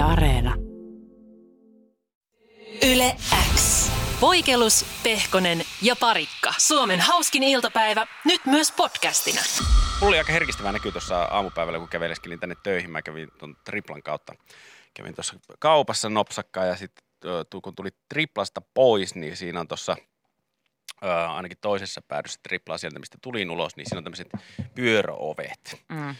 Yle 0.00 0.08
Areena. 0.12 0.54
Yle 2.92 3.16
X. 3.54 3.90
Voikelus, 4.20 4.86
Pehkonen 5.02 5.62
ja 5.82 5.96
Parikka. 5.96 6.54
Suomen 6.58 7.00
hauskin 7.00 7.42
iltapäivä, 7.42 8.06
nyt 8.24 8.40
myös 8.46 8.72
podcastina. 8.72 9.40
Mulla 10.00 10.08
oli 10.08 10.18
aika 10.18 10.32
herkistävää 10.32 10.72
näkyy 10.72 10.92
tuossa 10.92 11.22
aamupäivällä, 11.22 11.78
kun 11.78 11.88
käveleskelin 11.88 12.40
tänne 12.40 12.54
töihin. 12.62 12.90
Mä 12.90 13.02
kävin 13.02 13.28
tuon 13.38 13.56
triplan 13.64 14.02
kautta. 14.02 14.34
Kävin 14.94 15.14
tuossa 15.14 15.34
kaupassa 15.58 16.08
nopsakkaan 16.08 16.68
ja 16.68 16.76
sitten 16.76 17.04
kun 17.62 17.74
tuli 17.74 17.90
triplasta 18.08 18.60
pois, 18.74 19.14
niin 19.14 19.36
siinä 19.36 19.60
on 19.60 19.68
tuossa 19.68 19.96
ainakin 21.34 21.58
toisessa 21.60 22.02
päädyssä 22.02 22.40
triplaa 22.42 22.78
sieltä, 22.78 22.98
mistä 22.98 23.18
tulin 23.22 23.50
ulos, 23.50 23.76
niin 23.76 23.86
siinä 23.88 23.98
on 23.98 24.04
tämmöiset 24.04 24.28
pyöröovet. 24.74 25.84
Mm. 25.88 26.14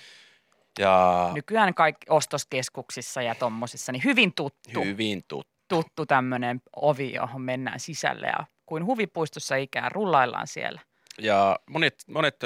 Ja 0.81 1.31
Nykyään 1.35 1.75
kaikki 1.75 2.07
ostoskeskuksissa 2.11 3.23
ja 3.23 3.35
tommosissa, 3.35 3.93
niin 3.93 4.05
hyvin 4.05 4.35
tuttu, 4.35 4.85
hyvin 4.85 5.23
tuttu. 5.29 5.53
tuttu 5.69 6.07
tämmöinen 6.07 6.61
ovi, 6.77 7.13
johon 7.15 7.43
mennään 7.43 7.81
sisälle 7.81 8.27
ja 8.27 8.45
kuin 8.67 8.87
huvipuistossa 8.87 9.57
ikään 9.57 9.93
rullaillaan 9.93 10.47
siellä. 10.47 10.81
Ja 11.19 11.59
monet, 11.71 11.95
monet 12.09 12.37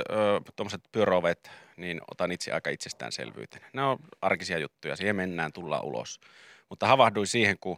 tuommoiset 0.56 0.80
pyöröovet, 0.92 1.50
niin 1.76 2.00
otan 2.10 2.32
itse 2.32 2.52
aika 2.52 2.70
itsestäänselvyytenä. 2.70 3.66
Ne 3.72 3.82
on 3.82 3.98
arkisia 4.22 4.58
juttuja, 4.58 4.96
siihen 4.96 5.16
mennään, 5.16 5.52
tullaan 5.52 5.84
ulos. 5.84 6.20
Mutta 6.68 6.86
havahduin 6.86 7.26
siihen, 7.26 7.58
kun 7.60 7.76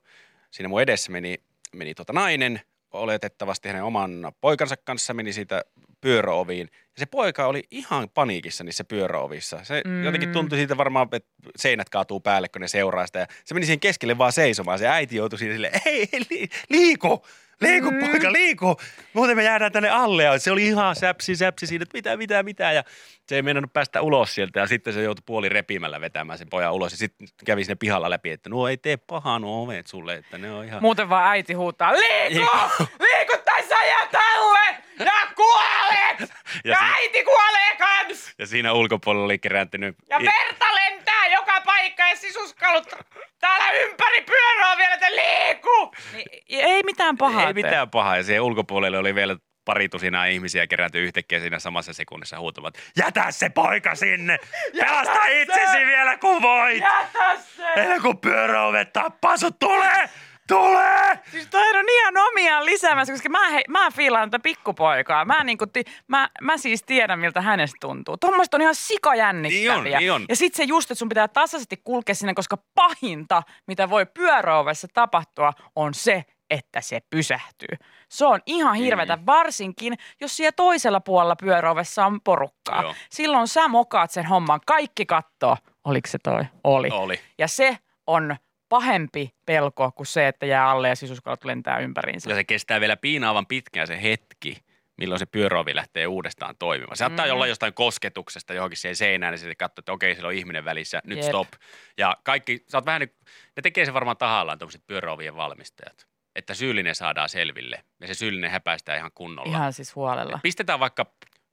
siinä 0.50 0.68
mun 0.68 0.82
edessä 0.82 1.12
meni, 1.12 1.36
meni 1.72 1.94
tota 1.94 2.12
nainen, 2.12 2.60
oletettavasti 2.96 3.68
hänen 3.68 3.84
oman 3.84 4.32
poikansa 4.40 4.76
kanssa 4.76 5.14
meni 5.14 5.32
siitä 5.32 5.64
pyöröoviin. 6.00 6.68
Ja 6.72 6.98
se 6.98 7.06
poika 7.06 7.46
oli 7.46 7.62
ihan 7.70 8.08
paniikissa 8.14 8.64
niissä 8.64 8.84
pyöröovissa. 8.84 9.64
Se 9.64 9.82
mm. 9.86 10.04
jotenkin 10.04 10.32
tuntui 10.32 10.58
siitä 10.58 10.76
varmaan, 10.76 11.08
että 11.12 11.30
seinät 11.56 11.88
kaatuu 11.88 12.20
päälle, 12.20 12.48
kun 12.48 12.60
ne 12.60 12.68
seuraa 12.68 13.06
sitä. 13.06 13.18
Ja 13.18 13.26
se 13.44 13.54
meni 13.54 13.66
siihen 13.66 13.80
keskelle 13.80 14.18
vaan 14.18 14.32
seisomaan. 14.32 14.78
Se 14.78 14.88
äiti 14.88 15.16
joutui 15.16 15.38
siinä 15.38 15.54
silleen, 15.54 15.80
ei, 15.84 16.08
li, 16.30 16.48
liiku, 16.68 17.26
liiku 17.60 17.90
mm. 17.90 17.98
poika, 17.98 18.32
liiku. 18.32 18.76
Muuten 19.12 19.36
me 19.36 19.44
jäädään 19.44 19.72
tänne 19.72 19.88
alle. 19.88 20.22
Ja 20.22 20.38
se 20.38 20.50
oli 20.50 20.66
ihan 20.66 20.96
säpsi, 20.96 21.36
säpsi 21.36 21.66
siinä, 21.66 21.82
että 21.82 21.96
mitä, 21.96 22.16
mitä, 22.16 22.42
mitä. 22.42 22.72
Ja 22.72 22.84
se 23.28 23.36
ei 23.36 23.42
meinannut 23.42 23.72
päästä 23.72 24.02
ulos 24.02 24.34
sieltä. 24.34 24.60
Ja 24.60 24.66
sitten 24.66 24.92
se 24.92 25.02
joutui 25.02 25.22
puoli 25.26 25.48
repimällä 25.48 26.00
vetämään 26.00 26.38
sen 26.38 26.50
pojan 26.50 26.74
ulos. 26.74 26.92
Ja 26.92 26.98
sitten 26.98 27.28
kävi 27.44 27.64
sinne 27.64 27.74
pihalla 27.74 28.10
läpi, 28.10 28.30
että 28.30 28.50
nuo 28.50 28.68
ei 28.68 28.76
tee 28.76 28.96
pahaa 28.96 29.38
nuo 29.38 29.62
ovet 29.62 29.86
sulle, 29.86 30.14
että 30.14 30.38
ne 30.38 30.52
on 30.52 30.64
ihan... 30.64 30.82
Muuten 30.82 31.08
vaan 31.08 31.30
äiti 31.30 31.54
huutaa, 31.54 31.92
liiku! 31.92 32.46
liiku 33.06 33.32
tai 33.44 33.62
sä 33.62 33.84
jää! 33.86 33.96
Kuolet! 35.36 36.20
Ja, 36.20 36.26
Ja 36.64 36.78
si- 36.78 36.84
äiti 36.96 37.24
kuolee 37.24 37.76
kans! 37.78 38.34
Ja 38.38 38.46
siinä 38.46 38.72
ulkopuolella 38.72 39.24
oli 39.24 39.38
kerääntynyt... 39.38 39.96
Ja 40.10 40.18
verta 40.18 40.74
lentää 40.74 41.26
joka 41.26 41.60
paikka 41.60 42.02
ja 42.08 42.16
sisuskalut 42.16 42.86
täällä 43.38 43.70
ympäri 43.72 44.20
pyörää 44.20 44.76
vielä, 44.76 44.94
että 44.94 45.10
liiku! 45.10 45.94
Niin, 46.12 46.64
ei 46.64 46.82
mitään 46.82 47.16
pahaa. 47.16 47.46
Ei 47.48 47.54
mitään 47.54 47.90
pahaa. 47.90 48.16
Ja 48.16 48.22
siihen 48.22 48.42
ulkopuolelle 48.42 48.98
oli 48.98 49.14
vielä 49.14 49.36
pari 49.64 49.88
tusinaa 49.88 50.24
ihmisiä 50.24 50.66
kerätty 50.66 51.04
yhtäkkiä 51.04 51.40
siinä 51.40 51.58
samassa 51.58 51.92
sekunnissa 51.92 52.38
huutavat, 52.38 52.74
jätä 52.96 53.30
se 53.30 53.48
poika 53.48 53.94
sinne! 53.94 54.38
Pelasta 54.80 55.24
se! 55.26 55.42
itsesi 55.42 55.86
vielä 55.86 56.16
kun 56.18 56.42
voit! 56.42 56.80
Jätä 56.82 57.36
se! 57.56 57.72
Ennen 57.76 58.02
kuin 58.02 58.18
pyöräovet 58.18 58.92
tappaa 58.92 59.36
sut, 59.36 59.56
tule! 60.48 61.18
Siis 61.30 61.46
toi 61.50 61.70
on 61.78 61.84
ihan 61.88 62.14
omiaan 62.28 62.64
lisäämässä, 62.66 63.12
koska 63.14 63.28
mä, 63.28 63.48
he, 63.50 63.62
mä 63.68 63.90
fiilaan 63.90 64.30
tätä 64.30 64.42
pikkupoikaa. 64.42 65.24
Mä, 65.24 65.44
niinku, 65.44 65.66
ti, 65.66 65.84
mä, 66.08 66.28
mä 66.40 66.56
siis 66.58 66.82
tiedän, 66.82 67.18
miltä 67.18 67.40
hänestä 67.40 67.76
tuntuu. 67.80 68.16
Tuommoiset 68.16 68.54
on 68.54 68.60
ihan 68.62 68.74
sikajännittäviä. 68.74 69.82
Niin 69.82 69.94
on, 69.94 70.00
niin 70.00 70.12
on. 70.12 70.24
Ja 70.28 70.36
sit 70.36 70.54
se 70.54 70.64
just, 70.64 70.90
että 70.90 70.98
sun 70.98 71.08
pitää 71.08 71.28
tasaisesti 71.28 71.76
kulkea 71.84 72.14
sinne, 72.14 72.34
koska 72.34 72.56
pahinta, 72.74 73.42
mitä 73.66 73.90
voi 73.90 74.06
pyöräovessa 74.06 74.88
tapahtua, 74.94 75.52
on 75.76 75.94
se, 75.94 76.24
että 76.50 76.80
se 76.80 77.00
pysähtyy. 77.10 77.76
Se 78.08 78.26
on 78.26 78.40
ihan 78.46 78.74
hirveätä, 78.74 79.16
Mm. 79.16 79.22
varsinkin 79.26 79.94
jos 80.20 80.36
siellä 80.36 80.52
toisella 80.52 81.00
puolella 81.00 81.36
pyöräovessa 81.36 82.06
on 82.06 82.20
porukkaa. 82.20 82.82
Joo. 82.82 82.94
Silloin 83.10 83.48
sä 83.48 83.68
mokaat 83.68 84.10
sen 84.10 84.26
homman, 84.26 84.60
kaikki 84.66 85.06
kattoo. 85.06 85.56
Oliko 85.84 86.08
se 86.08 86.18
toi? 86.22 86.42
Oli. 86.64 86.88
Oli. 86.92 87.20
Ja 87.38 87.48
se 87.48 87.78
on 88.06 88.36
pahempi 88.68 89.34
pelko 89.46 89.92
kuin 89.92 90.06
se, 90.06 90.28
että 90.28 90.46
jää 90.46 90.70
alle 90.70 90.88
ja 90.88 90.96
sisuskalat 90.96 91.44
lentää 91.44 91.78
ympäriinsä. 91.78 92.30
Ja 92.30 92.36
se 92.36 92.44
kestää 92.44 92.80
vielä 92.80 92.96
piinaavan 92.96 93.46
pitkään 93.46 93.86
se 93.86 94.02
hetki, 94.02 94.58
milloin 94.96 95.18
se 95.18 95.26
pyöräovi 95.26 95.74
lähtee 95.74 96.06
uudestaan 96.06 96.56
toimimaan. 96.58 96.96
Se 96.96 96.98
saattaa 96.98 97.26
Mm. 97.26 97.32
olla 97.32 97.46
jostain 97.46 97.74
kosketuksesta 97.74 98.54
johonkin 98.54 98.76
siihen 98.76 98.96
seinään, 98.96 99.32
niin 99.32 99.38
sitten 99.38 99.56
katsoo, 99.56 99.80
että 99.80 99.92
okei, 99.92 100.14
siellä 100.14 100.28
on 100.28 100.34
ihminen 100.34 100.64
välissä, 100.64 101.00
nyt 101.04 101.18
Jep. 101.18 101.26
stop. 101.26 101.48
Ja 101.98 102.16
kaikki, 102.22 102.64
sä 102.68 102.78
oot 102.78 102.86
vähän 102.86 103.00
nyt, 103.00 103.14
ne 103.56 103.62
tekee 103.62 103.84
se 103.84 103.94
varmaan 103.94 104.16
tahallaan 104.16 104.58
tuommoiset 104.58 104.86
pyöräovien 104.86 105.36
valmistajat, 105.36 106.06
että 106.36 106.54
syyllinen 106.54 106.94
saadaan 106.94 107.28
selville 107.28 107.84
ja 108.00 108.06
se 108.06 108.14
syyllinen 108.14 108.50
häpäistää 108.50 108.96
ihan 108.96 109.10
kunnolla. 109.14 109.50
Ihan 109.56 109.72
siis 109.72 109.94
huolella. 109.94 110.38
Pistetään 110.42 110.80
vaikka 110.80 111.06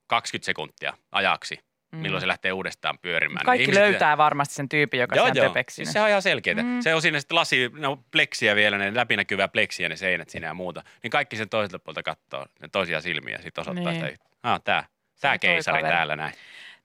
20 0.06 0.46
sekuntia 0.46 0.96
ajaksi, 1.12 1.58
Mm. 1.94 2.02
milloin 2.02 2.20
se 2.20 2.28
lähtee 2.28 2.52
uudestaan 2.52 2.98
pyörimään. 3.02 3.44
Kaikki 3.46 3.62
Ihmiset- 3.62 3.82
löytää 3.82 4.16
varmasti 4.16 4.54
sen 4.54 4.68
tyypin, 4.68 5.00
joka 5.00 5.16
Joo, 5.16 5.28
joo. 5.34 5.54
Siis 5.68 5.92
se 5.92 6.00
on 6.00 6.08
ihan 6.08 6.22
selkeää. 6.22 6.62
Mm. 6.62 6.80
Se 6.80 6.94
on 6.94 7.02
siinä 7.02 7.20
sitten 7.20 7.36
lasi, 7.36 7.70
no 7.78 8.04
pleksiä 8.10 8.56
vielä, 8.56 8.78
ne 8.78 8.94
läpinäkyvää 8.94 9.48
pleksiä, 9.48 9.88
ne 9.88 9.96
seinät 9.96 10.28
siinä 10.30 10.46
ja 10.46 10.54
muuta. 10.54 10.82
Niin 11.02 11.10
kaikki 11.10 11.36
sen 11.36 11.48
toiselta 11.48 11.78
puolelta 11.78 12.02
katsoo 12.02 12.46
ne 12.60 12.68
toisia 12.72 13.00
silmiä 13.00 13.36
ja 13.36 13.42
sitten 13.42 13.62
osoittaa 13.62 13.92
Niin. 13.92 14.06
sitä. 14.06 14.24
Ah, 14.42 14.60
tää, 14.62 14.84
tää 15.20 15.38
keisari 15.38 15.82
täällä 15.82 16.16
näin. 16.16 16.34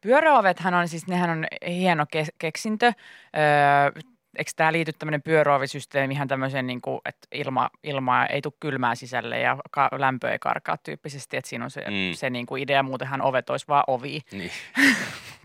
Pyöräovethan 0.02 0.74
on 0.74 0.88
siis, 0.88 1.08
nehän 1.08 1.30
on 1.30 1.46
hieno 1.68 2.03
ke- 2.16 2.36
keksintö. 2.38 2.86
Öö, 2.86 4.02
eikö 4.38 4.51
tämä 4.56 4.72
liity 4.73 4.94
tämmöinen 4.94 5.22
pyöräovisysteemi 5.22 6.13
ihan 6.13 6.28
tämmöiseen, 6.28 6.67
niin 6.67 6.81
kuin, 6.81 7.01
että 7.06 7.28
ilma, 7.31 7.69
ilmaa 7.84 8.25
ei 8.28 8.41
tule 8.41 8.53
kylmää 8.59 8.95
sisälle 8.95 9.40
ja 9.40 9.57
ka- 9.72 9.90
lämpö 9.97 10.31
ei 10.31 10.40
karkaa 10.40 10.78
tyyppisesti, 10.78 11.38
että 11.38 11.50
siinä 11.50 11.66
on 11.66 11.72
se, 11.72 11.81
Mm. 11.81 12.13
se 12.13 12.29
niin 12.29 12.45
kuin 12.45 12.63
idea, 12.63 12.84
muutenhan 12.84 13.22
ovet 13.22 13.50
olisi 13.50 13.67
vaan 13.67 13.84
ovi 13.88 14.22
Niin. 14.31 14.51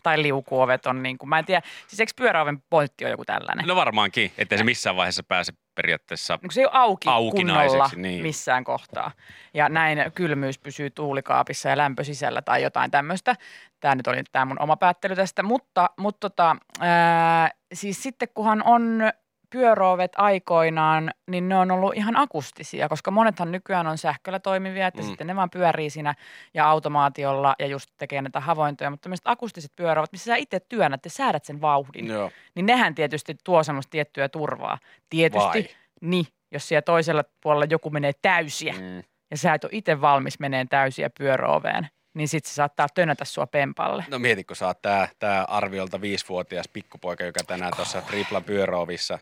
tai 0.02 0.22
liukuovet 0.22 0.86
on 0.86 1.02
niin 1.02 1.18
kuin, 1.18 1.28
mä 1.28 1.38
en 1.38 1.44
tiedä, 1.44 1.62
siis 1.86 2.00
eikö 2.00 2.12
pyöräoven 2.16 2.62
pointti 2.70 3.04
ole 3.04 3.10
joku 3.10 3.24
tällainen? 3.24 3.66
No 3.66 3.76
varmaankin, 3.76 4.32
ettei 4.38 4.58
se 4.58 4.64
missään 4.64 4.96
vaiheessa 4.96 5.22
pääse 5.22 5.52
periaatteessa. 5.74 6.38
Kun 6.38 6.52
se 6.52 6.60
ei 6.60 6.64
ole 6.64 6.72
auki 6.74 7.08
kunnolla 7.30 7.90
niin. 7.96 8.22
missään 8.22 8.64
kohtaa. 8.64 9.10
Ja 9.54 9.68
näin 9.68 9.98
kylmyys 10.14 10.58
pysyy 10.58 10.90
tuulikaapissa 10.90 11.68
ja 11.68 11.76
lämpö 11.76 12.04
sisällä 12.04 12.42
tai 12.42 12.62
jotain 12.62 12.90
tämmöistä. 12.90 13.36
Tämä 13.84 13.94
nyt 13.94 14.06
oli 14.06 14.22
tämä 14.32 14.44
mun 14.44 14.60
oma 14.62 14.76
päättely 14.76 15.16
tästä. 15.16 15.42
Mutta, 15.42 15.90
mutta 15.98 16.30
tota, 16.30 16.56
ää, 16.80 17.50
siis 17.74 18.02
sitten 18.02 18.28
kunhan 18.34 18.62
on 18.64 19.02
pyöroovet 19.50 20.12
aikoinaan, 20.16 21.10
niin 21.30 21.48
ne 21.48 21.56
on 21.56 21.70
ollut 21.70 21.96
ihan 21.96 22.16
akustisia, 22.16 22.88
koska 22.88 23.10
monethan 23.10 23.52
nykyään 23.52 23.86
on 23.86 23.98
sähköllä 23.98 24.38
toimivia, 24.38 24.86
että 24.86 25.02
Mm. 25.02 25.06
sitten 25.08 25.26
ne 25.26 25.36
vaan 25.36 25.50
pyörii 25.50 25.90
siinä 25.90 26.14
ja 26.54 26.68
automaatiolla 26.68 27.54
ja 27.58 27.66
just 27.66 27.90
tekee 27.98 28.22
näitä 28.22 28.40
havaintoja, 28.40 28.90
mutta 28.90 29.02
tämmöiset 29.02 29.26
akustiset 29.28 29.72
pyöroovet, 29.76 30.12
missä 30.12 30.24
sä 30.24 30.36
itse 30.36 30.60
työnnät 30.60 31.04
ja 31.04 31.10
säädät 31.10 31.44
sen 31.44 31.60
vauhdin, 31.60 32.06
Joo. 32.06 32.30
niin 32.54 32.66
nehän 32.66 32.94
tietysti 32.94 33.36
tuo 33.44 33.62
semmoista 33.62 33.90
tiettyä 33.90 34.28
turvaa. 34.28 34.78
Tietysti, 35.10 35.48
Vai? 35.48 35.68
niin, 36.00 36.26
jos 36.50 36.68
siellä 36.68 36.82
toisella 36.82 37.24
puolella 37.40 37.66
joku 37.70 37.90
menee 37.90 38.12
täysiä 38.22 38.72
Mm. 38.72 39.02
ja 39.30 39.36
sä 39.36 39.54
et 39.54 39.64
ole 39.64 39.72
itse 39.74 40.00
valmis 40.00 40.38
meneen 40.40 40.68
täysiä 40.68 41.10
pyöräoveen, 41.18 41.88
niin 42.14 42.28
sitten 42.28 42.50
se 42.50 42.54
saattaa 42.54 42.86
tönätä 42.94 43.24
sua 43.24 43.46
pempalle. 43.46 44.04
No 44.08 44.18
mieti, 44.18 44.44
kun 44.44 44.56
sä 44.56 44.66
oot 44.66 44.82
tää, 44.82 45.08
tää 45.18 45.44
arviolta 45.44 46.00
viisivuotias 46.00 46.68
pikkupoika, 46.68 47.24
joka 47.24 47.44
tänään 47.46 47.72
tuossa 47.76 48.02
triplan 48.02 48.44
pyöräovissa 48.44 49.18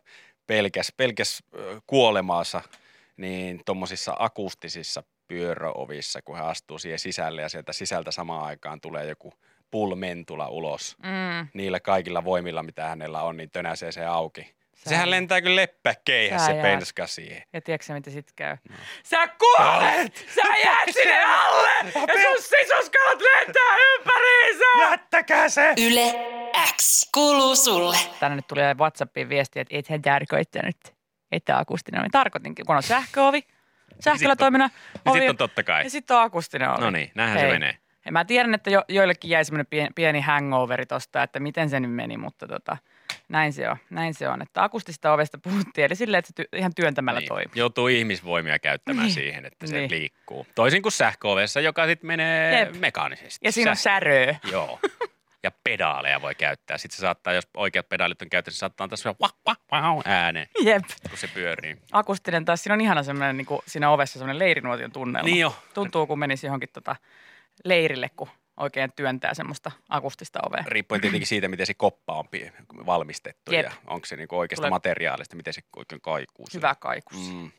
pelkäs, 0.46 0.92
pelkäs 0.96 1.42
kuolemaansa, 1.86 2.62
niin 3.16 3.62
tuommoisissa 3.66 4.16
akustisissa 4.18 5.02
pyöräovissa, 5.28 6.22
kun 6.22 6.36
hän 6.36 6.46
astuu 6.46 6.78
siihen 6.78 6.98
sisälle 6.98 7.42
ja 7.42 7.48
sieltä 7.48 7.72
sisältä 7.72 8.10
samaan 8.10 8.44
aikaan 8.44 8.80
tulee 8.80 9.06
joku 9.06 9.32
pulmentula 9.70 10.48
ulos. 10.48 10.96
Mm, 11.02 11.48
Niillä 11.54 11.80
kaikilla 11.80 12.24
voimilla, 12.24 12.62
mitä 12.62 12.88
hänellä 12.88 13.22
on, 13.22 13.36
niin 13.36 13.50
tönäsee 13.50 13.92
se 13.92 14.04
auki. 14.04 14.54
Sä- 14.84 14.90
Sehän 14.90 15.10
lentää 15.10 15.40
kyllä 15.40 15.56
leppäkeihä 15.56 16.38
Sä 16.38 16.46
se 16.46 16.52
penska 16.62 17.06
siihen. 17.06 17.42
ja 17.52 17.60
tiedätkö 17.60 17.84
sä, 17.86 17.94
mitä 17.94 18.10
sit 18.10 18.32
käy? 18.36 18.56
Sä 19.04 19.28
kuolet! 19.28 20.26
Sä 20.34 20.42
jäät 20.64 20.88
sinne 20.92 21.24
alle! 21.24 21.68
Ja 21.84 22.22
sun 22.22 22.36
sisuskalat 22.42 23.20
lentää 23.20 23.76
ympäriinsä! 23.98 24.90
Jättäkää 24.90 25.48
se! 25.48 25.74
Yle 25.86 26.14
X. 26.76 27.08
Kuuluu 27.14 27.56
sulle. 27.56 27.96
Tänne 28.20 28.36
nyt 28.36 28.46
tuli 28.46 28.60
WhatsAppiin 28.78 29.28
viesti, 29.28 29.60
että 29.60 29.76
et 29.76 29.88
hän 29.88 30.02
tarkoittanut, 30.02 30.76
että 31.32 31.58
akustinen 31.58 32.00
ovi. 32.00 32.08
Tarkoitinkin, 32.12 32.66
kun 32.66 32.76
on 32.76 32.82
sähköovi, 32.82 33.42
sähköllä 34.00 34.36
Ja 34.40 34.68
ovi. 35.04 35.18
sitten 35.18 35.30
on 35.30 35.36
totta 35.36 35.62
kai. 35.62 35.84
Ja 35.84 35.90
sitten 35.90 36.16
on 36.16 36.22
akustinen 36.22 36.70
ovi. 36.70 36.80
No 36.80 36.90
niin, 36.90 37.10
näinhän 37.14 37.38
se 37.40 37.46
menee. 37.48 37.76
Ja 38.04 38.12
mä 38.12 38.24
tiedän, 38.24 38.54
että 38.54 38.70
jo, 38.70 38.84
joillekin 38.88 39.30
jäi 39.30 39.44
semmoinen 39.44 39.66
pieni, 39.66 39.88
pieni 39.94 40.20
hangoveri 40.20 40.86
tosta, 40.86 41.22
että 41.22 41.40
miten 41.40 41.70
se 41.70 41.80
nyt 41.80 41.92
meni, 41.92 42.16
mutta 42.16 42.46
tota, 42.48 42.76
näin 43.32 43.52
se 43.52 43.68
on. 43.70 43.76
Näin 43.90 44.14
se 44.14 44.28
on, 44.28 44.42
että 44.42 44.62
akustista 44.64 45.12
ovesta 45.12 45.38
puhuttiin, 45.38 45.84
eli 45.84 45.96
silleen, 45.96 46.18
että 46.18 46.28
se 46.28 46.32
ty, 46.34 46.58
ihan 46.58 46.74
työntämällä 46.74 47.20
Niin. 47.20 47.28
toimii. 47.28 47.52
Joutuu 47.54 47.88
ihmisvoimia 47.88 48.58
käyttämään 48.58 49.06
Niin. 49.06 49.14
siihen, 49.14 49.46
että 49.46 49.66
se 49.66 49.76
Niin. 49.78 49.90
liikkuu. 49.90 50.46
Toisin 50.54 50.82
kuin 50.82 50.92
sähköovessa, 50.92 51.60
joka 51.60 51.86
sitten 51.86 52.06
menee 52.06 52.58
Jep. 52.58 52.74
mekaanisesti. 52.80 53.46
Ja 53.46 53.52
siinä 53.52 53.70
on 53.70 53.76
Sähkö- 53.76 53.82
säröä. 53.82 54.36
Joo. 54.50 54.78
ja 55.42 55.50
pedaaleja 55.64 56.22
voi 56.22 56.34
käyttää. 56.34 56.78
Sitten 56.78 56.96
se 56.96 57.00
saattaa, 57.00 57.32
jos 57.32 57.48
oikeat 57.56 57.88
pedaalit 57.88 58.22
on 58.22 58.30
käytössä, 58.30 58.56
se 58.56 58.60
saattaa 58.60 58.84
antaa 58.84 58.96
semmoinen 58.96 59.18
wah, 59.20 59.32
wah, 59.72 59.84
wah, 59.94 60.02
äänen, 60.04 60.46
Jep. 60.62 60.82
kun 61.10 61.18
se 61.18 61.28
pyörii. 61.28 61.76
Akustinen 61.92 62.44
taas, 62.44 62.62
siinä 62.62 62.74
on 62.74 62.80
ihana 62.80 63.02
semmoinen 63.02 63.36
niin 63.36 63.46
siinä 63.66 63.90
ovessa 63.90 64.18
semmoinen 64.18 64.38
leirinuotion 64.38 64.92
tunnelma. 64.92 65.26
Niin 65.26 65.38
jo. 65.38 65.56
Tuntuu, 65.74 66.06
kun 66.06 66.18
menisi 66.18 66.46
johonkin 66.46 66.68
tota 66.72 66.96
leirille, 67.64 68.10
kun 68.16 68.28
oikein 68.56 68.92
työntää 68.96 69.34
semmoista 69.34 69.70
akustista 69.88 70.38
ovea. 70.46 70.64
Riippuen 70.66 71.00
tietenkin 71.00 71.26
siitä, 71.26 71.48
miten 71.48 71.66
se 71.66 71.74
koppa 71.74 72.18
on 72.18 72.24
valmistettu 72.86 73.52
Jep. 73.52 73.64
ja 73.64 73.72
onko 73.86 74.06
se 74.06 74.16
niinku 74.16 74.38
oikeasta 74.38 74.60
Tulee- 74.60 74.70
materiaalista, 74.70 75.36
miten 75.36 75.52
se 75.52 75.60
oikein 75.76 76.00
kaikuu. 76.00 76.46
siinä. 76.46 76.58
Hyvä 76.68 76.74
kaikus. 76.74 77.32
Mm. 77.32 77.50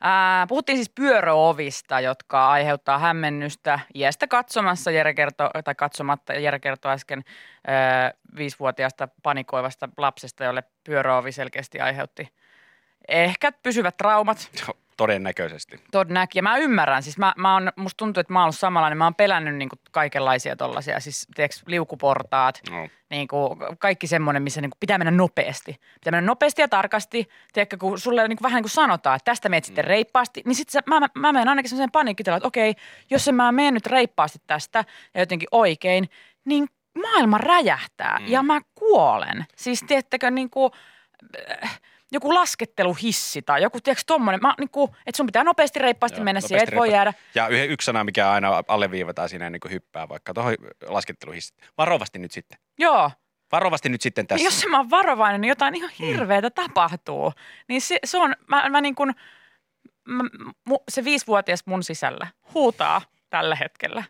Ää, 0.00 0.46
puhuttiin 0.46 0.78
siis 0.78 0.90
pyöröovista, 0.94 2.00
jotka 2.00 2.48
aiheuttaa 2.50 2.98
hämmennystä 2.98 3.80
iästä 3.94 4.26
katsomassa. 4.26 4.90
Jere 4.90 5.14
kertoi, 5.14 5.48
tai 5.64 5.74
katsomatta, 5.74 6.34
Jere 6.34 6.58
kertoi 6.58 6.92
äsken 6.92 7.24
ää, 7.66 8.12
viisivuotiaasta 8.36 9.08
panikoivasta 9.22 9.88
lapsesta, 9.96 10.44
jolle 10.44 10.62
pyöröovi 10.84 11.32
selkeästi 11.32 11.80
aiheutti 11.80 12.32
ehkä 13.08 13.52
pysyvät 13.52 13.96
traumat. 13.96 14.50
Todennäköisesti. 14.96 15.80
Todennäköisesti. 15.90 16.38
Ja 16.38 16.42
mä 16.42 16.56
ymmärrän, 16.56 17.02
siis 17.02 17.18
mä, 17.18 17.32
mä 17.36 17.56
on, 17.56 17.72
musta 17.76 17.96
tuntuu, 17.96 18.20
että 18.20 18.32
mä 18.32 18.38
oon 18.38 18.44
ollut 18.44 18.56
samanlainen. 18.58 18.98
Mä 18.98 19.04
oon 19.04 19.14
pelännyt 19.14 19.54
niin 19.56 19.68
kaikenlaisia 19.90 20.56
tollaisia, 20.56 21.00
siis 21.00 21.28
tiedätkö, 21.34 21.60
liukuportaat, 21.66 22.60
No. 22.70 22.88
niin 23.10 23.28
kuin 23.28 23.58
kaikki 23.78 24.06
semmoinen, 24.06 24.42
missä 24.42 24.60
niin 24.60 24.70
kuin 24.70 24.78
pitää 24.80 24.98
mennä 24.98 25.10
nopeasti. 25.10 25.76
Pitää 25.94 26.10
mennä 26.10 26.26
nopeasti 26.26 26.62
ja 26.62 26.68
tarkasti. 26.68 27.28
Tiedätkö, 27.52 27.76
kun 27.80 27.98
sulle 27.98 28.28
niin 28.28 28.36
kuin 28.36 28.42
vähän 28.44 28.56
niin 28.56 28.62
kuin 28.64 28.70
sanotaan, 28.70 29.16
että 29.16 29.30
tästä 29.30 29.48
meet 29.48 29.64
sitten 29.64 29.84
reippaasti, 29.84 30.42
niin 30.46 30.54
sitten 30.54 30.82
mä, 30.86 31.00
mä, 31.00 31.06
mä 31.14 31.32
menen 31.32 31.48
ainakin 31.48 31.68
semmoiseen 31.68 31.90
paniikkitilaan, 31.92 32.36
että 32.38 32.48
okei, 32.48 32.74
jos 33.10 33.28
en 33.28 33.34
mä 33.34 33.52
mene 33.52 33.70
nyt 33.70 33.86
reippaasti 33.86 34.38
tästä 34.46 34.84
ja 35.14 35.20
jotenkin 35.20 35.48
oikein, 35.50 36.08
niin 36.44 36.66
maailma 37.02 37.38
räjähtää 37.38 38.18
Mm. 38.20 38.26
ja 38.28 38.42
mä 38.42 38.60
kuolen. 38.74 39.44
Siis 39.56 39.84
tiedättekö, 39.86 40.30
niin 40.30 40.50
kuin, 40.50 40.72
äh, 41.62 41.80
joku 42.14 42.34
lasketteluhissi 42.34 43.42
tai 43.42 43.62
joku, 43.62 43.80
tiedätkö, 43.80 44.04
tommonen, 44.06 44.40
mä, 44.42 44.54
niin 44.58 44.70
kuin, 44.70 44.90
että 45.06 45.16
sun 45.16 45.26
pitää 45.26 45.44
nopeasti 45.44 45.78
reippaasti 45.78 46.18
Joo, 46.18 46.24
mennä 46.24 46.40
siihen, 46.40 46.56
nopeasti 46.56 46.74
et 46.74 46.78
voi 46.78 46.92
jäädä. 46.92 47.14
Ja 47.34 47.64
yksi 47.64 47.86
sana, 47.86 48.04
mikä 48.04 48.30
aina 48.30 48.62
alleviivataan 48.68 49.28
siinä 49.28 49.46
ennen 49.46 49.60
kuin 49.60 49.72
hyppää 49.72 50.08
vaikka 50.08 50.34
tuohon 50.34 50.54
lasketteluhissit. 50.86 51.56
Varovasti 51.78 52.18
nyt 52.18 52.32
sitten. 52.32 52.58
Joo, 52.78 53.10
Varovasti 53.52 53.88
nyt 53.88 54.00
sitten 54.00 54.26
tässä. 54.26 54.44
Tässä. 54.44 54.66
Jos 54.66 54.70
mä 54.70 54.76
oon 54.76 54.90
varovainen, 54.90 55.40
niin 55.40 55.48
jotain 55.48 55.74
ihan 55.74 55.90
hirveätä 55.98 56.50
tapahtuu. 56.50 57.32
Niin 57.68 57.80
se, 57.80 57.98
se 58.04 58.18
on, 58.18 58.34
mä, 58.48 58.68
mä 58.68 58.80
niin 58.80 58.94
kuin, 58.94 59.14
mä, 60.08 60.24
mu, 60.68 60.78
se 60.88 61.04
viisivuotias 61.04 61.66
mun 61.66 61.82
sisällä 61.82 62.26
huutaa 62.54 63.02
tällä 63.30 63.54
hetkellä 63.54 64.04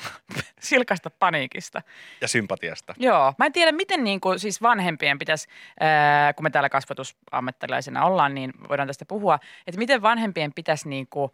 silkasta 0.60 1.10
paniikista. 1.10 1.82
Ja 2.20 2.28
sympatiasta. 2.28 2.94
Joo, 2.98 3.34
mä 3.38 3.46
en 3.46 3.52
tiedä 3.52 3.72
miten 3.72 4.04
niin 4.04 4.20
kuin, 4.20 4.38
siis 4.38 4.62
vanhempien 4.62 5.18
pitäisi, 5.18 5.48
ää, 5.80 6.32
kun 6.32 6.44
me 6.44 6.50
täällä 6.50 6.68
kasvatusammattilaisina 6.68 8.04
ollaan, 8.04 8.34
niin 8.34 8.52
voidaan 8.68 8.86
tästä 8.86 9.04
puhua, 9.04 9.38
että 9.66 9.78
miten 9.78 10.02
vanhempien 10.02 10.52
pitäisi 10.54 10.88
niin 10.88 11.06
kuin, 11.10 11.32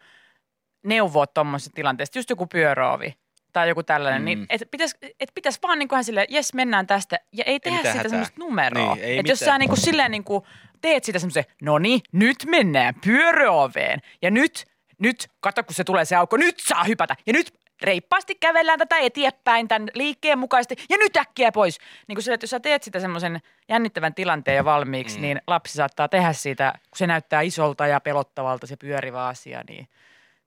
neuvoa 0.83 1.27
tuommoisessa 1.27 1.71
tilanteessa, 1.75 2.19
just 2.19 2.29
joku 2.29 2.47
pyöröovi 2.47 3.15
tai 3.53 3.69
joku 3.69 3.83
tällainen, 3.83 4.21
Mm. 4.21 4.23
mm. 4.23 4.25
niin 4.25 4.45
että 4.49 4.65
pitäisi 4.71 4.97
et 5.19 5.31
pitäis 5.35 5.61
vaan 5.61 5.79
niin 5.79 5.89
kuin 5.89 6.03
silleen, 6.03 6.27
jes 6.29 6.53
mennään 6.53 6.87
tästä 6.87 7.19
ja 7.31 7.43
ei 7.43 7.59
tehdä 7.59 7.77
siitä 7.77 7.97
hätää. 7.97 8.09
semmoista 8.09 8.39
numeroa. 8.39 8.95
Niin, 8.95 9.05
ei 9.05 9.19
että 9.19 9.31
jos 9.31 9.39
sä 9.39 9.57
niin 9.57 9.69
kuin 9.69 9.81
silleen 9.81 10.11
niin 10.11 10.23
kuin 10.23 10.43
teet 10.81 11.03
siitä 11.03 11.19
semmoisen, 11.19 11.43
no 11.61 11.77
niin, 11.77 12.01
nyt 12.11 12.37
mennään 12.45 12.95
pyöröoveen 13.05 13.99
ja 14.21 14.31
nyt, 14.31 14.65
nyt, 14.99 15.27
kato 15.39 15.63
kun 15.63 15.73
se 15.75 15.83
tulee 15.83 16.05
se 16.05 16.15
aukko, 16.15 16.37
nyt 16.37 16.59
saa 16.59 16.83
hypätä 16.83 17.15
ja 17.25 17.33
nyt 17.33 17.53
reippaasti 17.81 18.35
kävellään 18.35 18.79
tätä 18.79 18.97
eteenpäin 18.97 19.67
tämän 19.67 19.89
liikkeen 19.93 20.39
mukaisesti 20.39 20.85
ja 20.89 20.97
nyt 20.97 21.17
äkkiä 21.17 21.51
pois. 21.51 21.77
Niin 22.07 22.15
kuin 22.15 22.23
sille, 22.23 22.33
että 22.33 22.43
jos 22.43 22.49
sä 22.49 22.59
teet 22.59 22.83
sitä 22.83 22.99
semmoisen 22.99 23.41
jännittävän 23.69 24.13
tilanteen 24.13 24.57
jo 24.57 24.65
valmiiksi, 24.65 25.17
mm. 25.17 25.21
niin 25.21 25.41
lapsi 25.47 25.73
saattaa 25.73 26.07
tehdä 26.07 26.33
siitä, 26.33 26.73
kun 26.75 26.97
se 26.97 27.07
näyttää 27.07 27.41
isolta 27.41 27.87
ja 27.87 27.99
pelottavalta 27.99 28.67
se 28.67 28.75
pyörivä 28.77 29.27
asia, 29.27 29.61
niin 29.67 29.87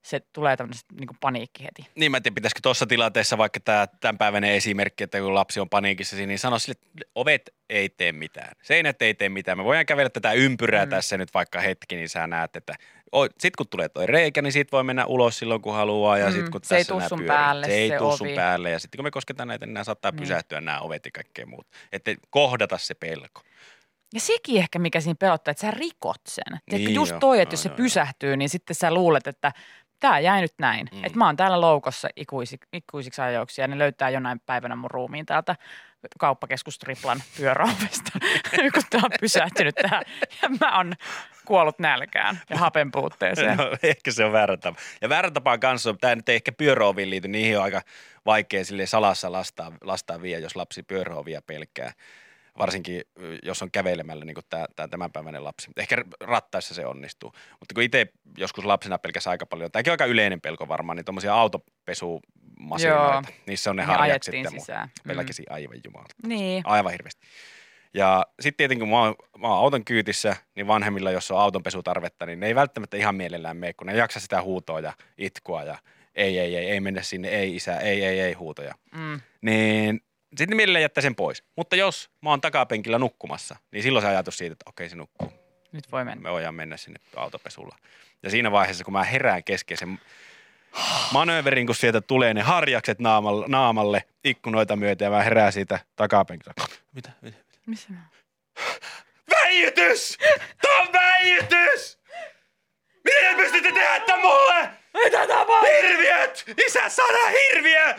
se 0.01 0.19
tulee 0.33 0.57
tämmöinen 0.57 0.79
niin 0.99 1.09
paniikki 1.21 1.63
heti. 1.63 1.89
Niin 1.95 2.11
mä 2.11 2.17
en 2.17 2.23
tiedä, 2.23 2.35
pitäisikö 2.35 2.59
tuossa 2.63 2.85
tilanteessa 2.85 3.37
vaikka 3.37 3.59
tämä 3.59 3.87
tämänpäiväinen 3.99 4.51
esimerkki, 4.51 5.03
että 5.03 5.19
kun 5.19 5.35
lapsi 5.35 5.59
on 5.59 5.69
paniikissa, 5.69 6.15
niin 6.15 6.39
sano 6.39 6.59
sille, 6.59 6.75
että 6.81 7.11
ovet 7.15 7.53
ei 7.69 7.89
tee 7.89 8.11
mitään. 8.11 8.51
Seinät 8.63 9.01
ei 9.01 9.13
tee 9.13 9.29
mitään. 9.29 9.57
Me 9.57 9.63
voidaan 9.63 9.85
kävellä 9.85 10.09
tätä 10.09 10.31
ympyrää 10.33 10.85
mm. 10.85 10.89
Mm. 10.89 10.89
tässä 10.89 11.17
nyt 11.17 11.33
vaikka 11.33 11.61
hetki, 11.61 11.95
niin 11.95 12.09
sä 12.09 12.27
näet, 12.27 12.55
että 12.55 12.75
sitten 13.29 13.51
kun 13.57 13.67
tulee 13.67 13.89
toi 13.89 14.05
reikä, 14.07 14.41
niin 14.41 14.53
sit 14.53 14.71
voi 14.71 14.83
mennä 14.83 15.05
ulos 15.05 15.37
silloin 15.39 15.61
kun 15.61 15.73
haluaa 15.73 16.17
ja 16.17 16.25
Mm, 16.25 16.33
sitten 16.33 16.51
kun 16.51 16.61
se 16.63 16.75
ei 16.75 16.85
tässä 16.85 16.89
tuu 16.89 16.99
nää 16.99 17.09
sun 17.09 17.23
päälle 17.23 17.65
se 17.65 17.73
ei 17.73 17.89
se 17.89 17.97
tuu 17.97 18.17
sun 18.17 18.27
päälle 18.35 18.69
ja 18.71 18.79
sitten 18.79 18.97
kun 18.97 19.05
me 19.05 19.11
kosketaan 19.11 19.47
näitä, 19.47 19.65
niin 19.65 19.73
nämä 19.73 19.83
saattaa 19.83 20.11
Niin. 20.11 20.19
pysähtyä 20.19 20.61
nämä 20.61 20.79
ovet 20.79 21.05
ja 21.05 21.11
kaikkea 21.11 21.45
muut. 21.45 21.67
Että 21.91 22.15
kohdata 22.29 22.77
se 22.77 22.93
pelko. 22.93 23.41
Ja 24.13 24.19
sekin 24.19 24.57
ehkä, 24.57 24.79
mikä 24.79 25.01
siinä 25.01 25.15
pelottaa, 25.19 25.51
että 25.51 25.61
sä 25.61 25.71
rikot 25.71 26.21
sen. 26.27 26.59
Niin, 26.71 26.93
just 26.93 27.15
toi, 27.19 27.39
että 27.41 27.53
joo, 27.53 27.57
jos 27.57 27.63
se 27.63 27.69
pysähtyy, 27.69 28.37
niin 28.37 28.49
sitten 28.49 28.75
sä 28.75 28.93
luulet, 28.93 29.27
että 29.27 29.51
tämä 30.01 30.19
jäi 30.19 30.41
nyt 30.41 30.53
näin. 30.57 30.87
Mm. 30.91 31.03
Että 31.03 31.17
mä 31.17 31.25
oon 31.25 31.37
täällä 31.37 31.61
loukossa 31.61 32.09
ikuisi, 32.15 32.59
ikuisiksi 32.73 33.21
ajoiksi 33.21 33.61
ja 33.61 33.67
ne 33.67 33.77
löytää 33.77 34.09
jonain 34.09 34.39
päivänä 34.39 34.75
mun 34.75 34.91
ruumiin 34.91 35.25
täältä 35.25 35.55
kauppakeskustriplan 36.19 37.23
pyöräovesta, 37.37 38.11
kun 38.73 38.83
tää 38.89 39.01
on 39.03 39.11
pysähtynyt 39.19 39.75
tähän. 39.75 40.03
Ja 40.41 40.49
mä 40.49 40.77
oon 40.77 40.93
kuollut 41.45 41.79
nälkään 41.79 42.41
ja 42.49 42.57
hapen 42.57 42.91
puutteeseen. 42.91 43.57
No, 43.61 43.77
ehkä 43.83 44.11
se 44.11 44.25
on 44.25 44.31
väärä 44.31 44.57
tapa. 44.57 44.79
Ja 45.01 45.09
väärä 45.09 45.31
tapa 45.31 45.57
kanssa, 45.57 45.95
tämä 46.01 46.15
nyt 46.15 46.29
ei 46.29 46.35
ehkä 46.35 46.51
pyöräoviin 46.51 47.09
liity, 47.09 47.27
niihin 47.27 47.57
on 47.57 47.63
aika 47.63 47.81
vaikea 48.25 48.65
sille 48.65 48.85
salassa 48.85 49.31
lastaa, 49.31 49.71
lastaa 49.81 50.21
vie, 50.21 50.39
jos 50.39 50.55
lapsi 50.55 50.83
pyöräovia 50.83 51.41
pelkää. 51.41 51.93
Varsinkin 52.57 53.01
jos 53.43 53.61
on 53.61 53.71
kävelemällä, 53.71 54.25
niin 54.25 54.33
kuin 54.33 54.45
tämä, 54.49 54.65
tämä 54.75 54.87
tämänpäiväinen 54.87 55.43
lapsi. 55.43 55.71
Ehkä 55.77 55.95
rattaissa 56.21 56.73
se 56.73 56.85
onnistuu. 56.85 57.31
Mutta 57.59 57.73
kun 57.73 57.83
itse 57.83 58.07
joskus 58.37 58.65
lapsena 58.65 58.97
pelkäsi 58.97 59.29
aika 59.29 59.45
paljon, 59.45 59.71
tämäkin 59.71 59.91
on 59.91 59.93
aika 59.93 60.05
yleinen 60.05 60.41
pelko 60.41 60.67
varmaan, 60.67 60.95
niin 60.95 61.05
tuommoisia 61.05 61.33
autopesumasinoita. 61.33 63.13
Joo. 63.13 63.21
Niissä 63.47 63.69
on 63.69 63.75
ne 63.75 63.81
Ne 63.81 63.85
harjakset 63.85 64.33
ja 64.33 64.51
muu. 64.51 64.59
sisään. 64.59 64.89
Mm. 65.05 65.11
Aivan 65.49 65.77
jumala. 65.85 66.05
Niin. 66.27 66.63
Aivan 66.65 66.91
hirveästi. 66.91 67.21
Ja 67.93 68.25
sitten 68.39 68.57
tietenkin, 68.57 68.79
kun 68.79 68.89
mä 68.89 68.99
oon, 69.03 69.15
mä 69.37 69.47
oon 69.47 69.57
auton 69.57 69.85
kyytissä, 69.85 70.35
niin 70.55 70.67
vanhemmilla, 70.67 71.11
jos 71.11 71.31
on 71.31 71.39
autonpesutarvetta, 71.39 72.25
niin 72.25 72.39
ne 72.39 72.47
ei 72.47 72.55
välttämättä 72.55 72.97
ihan 72.97 73.15
mielellään 73.15 73.57
mene, 73.57 73.73
kun 73.73 73.87
ne 73.87 73.95
jaksa 73.95 74.19
sitä 74.19 74.41
huutoa 74.41 74.79
ja 74.79 74.93
itkua 75.17 75.63
ja 75.63 75.77
ei, 76.15 76.39
ei, 76.39 76.55
ei, 76.55 76.65
ei 76.65 76.79
mennä 76.79 77.01
sinne, 77.01 77.27
ei 77.27 77.55
isä, 77.55 77.79
ei, 77.79 78.05
ei, 78.05 78.19
ei 78.19 78.33
huutoja. 78.33 78.75
Mm. 78.95 79.21
Niin 79.41 80.01
sitten 80.37 80.55
mielellään 80.55 80.81
jättää 80.81 81.01
sen 81.01 81.15
pois. 81.15 81.43
Mutta 81.55 81.75
jos 81.75 82.09
mä 82.21 82.29
oon 82.29 82.41
takapenkillä 82.41 82.99
nukkumassa, 82.99 83.55
niin 83.71 83.83
silloin 83.83 84.03
se 84.03 84.09
ajatus 84.09 84.37
siitä, 84.37 84.53
että 84.53 84.69
okei 84.69 84.89
se 84.89 84.95
nukkuu. 84.95 85.33
Nyt 85.71 85.91
voi 85.91 86.05
mennä. 86.05 86.23
Me 86.23 86.31
voidaan 86.31 86.55
mennä 86.55 86.77
sinne 86.77 86.99
autopesulla. 87.15 87.75
Ja 88.23 88.29
siinä 88.29 88.51
vaiheessa, 88.51 88.83
kun 88.83 88.93
mä 88.93 89.03
herään 89.03 89.43
kesken 89.43 89.77
sen 89.77 89.99
manööverin, 91.13 91.65
kun 91.65 91.75
sieltä 91.75 92.01
tulee 92.01 92.33
ne 92.33 92.41
harjakset 92.41 92.99
naamalle, 92.99 93.45
naamalle 93.47 94.03
ikkunoita 94.23 94.75
myöten 94.75 95.05
ja 95.05 95.09
mä 95.09 95.23
herään 95.23 95.53
siitä 95.53 95.79
takapenkiltä. 95.95 96.61
Mitä? 96.91 97.11
Mitä? 97.21 97.37
Missä 97.65 97.89
mä? 97.89 97.99
Väijytys! 99.31 100.17
Tämä 100.61 100.79
on 100.79 100.87
väijytys! 100.93 101.99
Miten 103.03 103.23
te 103.29 103.35
pystytte 103.35 103.71
tehdä 103.71 103.99
tämän 103.99 104.21
mulle? 104.21 104.69
Mitä 104.93 105.27
tapahtuu? 105.27 105.69
Hirviöt! 105.81 106.43
Isä, 106.67 106.89
sana 106.89 107.29
hirviö! 107.29 107.95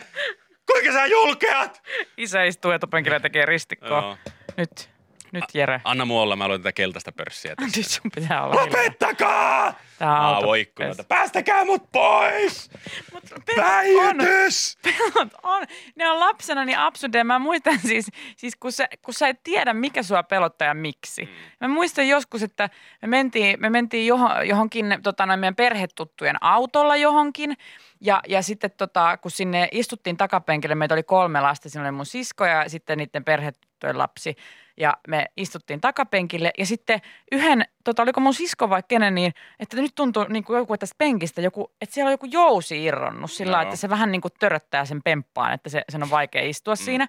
Kuinka 0.71 0.91
sä 0.91 1.05
julkeat? 1.05 1.81
Isä 2.17 2.43
istuu 2.43 2.71
etupenkillä 2.71 3.15
ja 3.15 3.19
tekee 3.19 3.45
ristikkoa. 3.45 4.01
Joo. 4.01 4.17
Nyt, 4.57 4.89
nyt 5.31 5.43
Jere. 5.53 5.81
Anna 5.83 6.05
mua 6.05 6.21
olla, 6.21 6.35
mä 6.35 6.45
aloitan 6.45 6.63
tätä 6.63 6.71
keltaista 6.71 7.11
pörssiä 7.11 7.55
tässä. 7.55 7.79
Nyt 7.79 7.87
sun 7.87 8.11
pitää 8.15 8.43
olla. 8.45 8.55
Lopettakaa! 8.55 9.73
Tää 9.99 10.27
on 10.27 10.35
Aa. 10.35 11.03
Päästäkää 11.07 11.65
mut 11.65 11.91
pois! 11.91 12.69
Mut 13.13 13.23
pelot 13.29 13.49
on, 13.49 13.65
Väijytys! 13.65 14.77
pelot 14.83 15.29
on. 15.43 15.63
Ne 15.95 16.09
on 16.09 16.19
lapsena 16.19 16.65
niin 16.65 16.77
absurdeja. 16.77 17.23
Mä 17.23 17.39
muistan 17.39 17.79
siis, 17.79 18.05
siis 18.37 18.55
kun, 18.55 18.71
sä, 18.71 18.87
kun 19.01 19.13
sä 19.13 19.27
et 19.27 19.43
tiedä, 19.43 19.73
mikä 19.73 20.03
sua 20.03 20.23
pelottaa 20.23 20.67
ja 20.67 20.73
miksi. 20.73 21.29
Mä 21.61 21.67
muistan 21.67 22.07
joskus, 22.07 22.43
että 22.43 22.69
me 23.01 23.07
mentiin, 23.07 23.59
me 23.59 23.69
mentiin 23.69 24.07
johon, 24.07 24.47
johonkin 24.47 24.99
tota, 25.03 25.25
noin 25.25 25.39
meidän 25.39 25.55
perhetuttujen 25.55 26.35
autolla 26.41 26.95
johonkin. 26.95 27.57
Ja, 28.03 28.21
ja 28.27 28.41
sitten 28.41 28.71
tota, 28.71 29.17
kun 29.17 29.31
sinne 29.31 29.69
istuttiin 29.71 30.17
takapenkille, 30.17 30.75
meitä 30.75 30.95
oli 30.95 31.03
kolme 31.03 31.41
lasta, 31.41 31.69
siinä 31.69 31.83
oli 31.83 31.91
mun 31.91 32.05
sisko 32.05 32.45
ja 32.45 32.69
sitten 32.69 32.97
niiden 32.97 33.23
perhetuttujen 33.23 33.97
lapsi. 33.97 34.35
Ja 34.77 34.97
me 35.07 35.25
istuttiin 35.37 35.81
takapenkille 35.81 36.51
ja 36.57 36.65
sitten 36.65 37.01
yhden, 37.31 37.65
tota, 37.83 38.03
oliko 38.03 38.19
mun 38.19 38.33
sisko 38.33 38.69
vai 38.69 38.83
kenen, 38.87 39.15
niin 39.15 39.33
että 39.59 39.77
nyt 39.77 39.95
tuntuu 39.95 40.25
niin 40.29 40.43
kuin 40.43 40.57
joku 40.57 40.77
tästä 40.77 40.95
penkistä, 40.97 41.41
joku, 41.41 41.71
että 41.81 41.93
siellä 41.93 42.09
on 42.09 42.13
joku 42.13 42.25
jousi 42.25 42.83
irronnut 42.83 43.31
sillä 43.31 43.51
lailla, 43.51 43.69
että 43.69 43.75
se 43.75 43.89
vähän 43.89 44.11
niin 44.11 44.21
kuin 44.21 44.31
töröttää 44.39 44.85
sen 44.85 45.03
pemppaan, 45.03 45.53
että 45.53 45.69
se, 45.69 45.83
sen 45.89 46.03
on 46.03 46.09
vaikea 46.09 46.43
istua 46.43 46.73
mm. 46.73 46.77
siinä. 46.77 47.07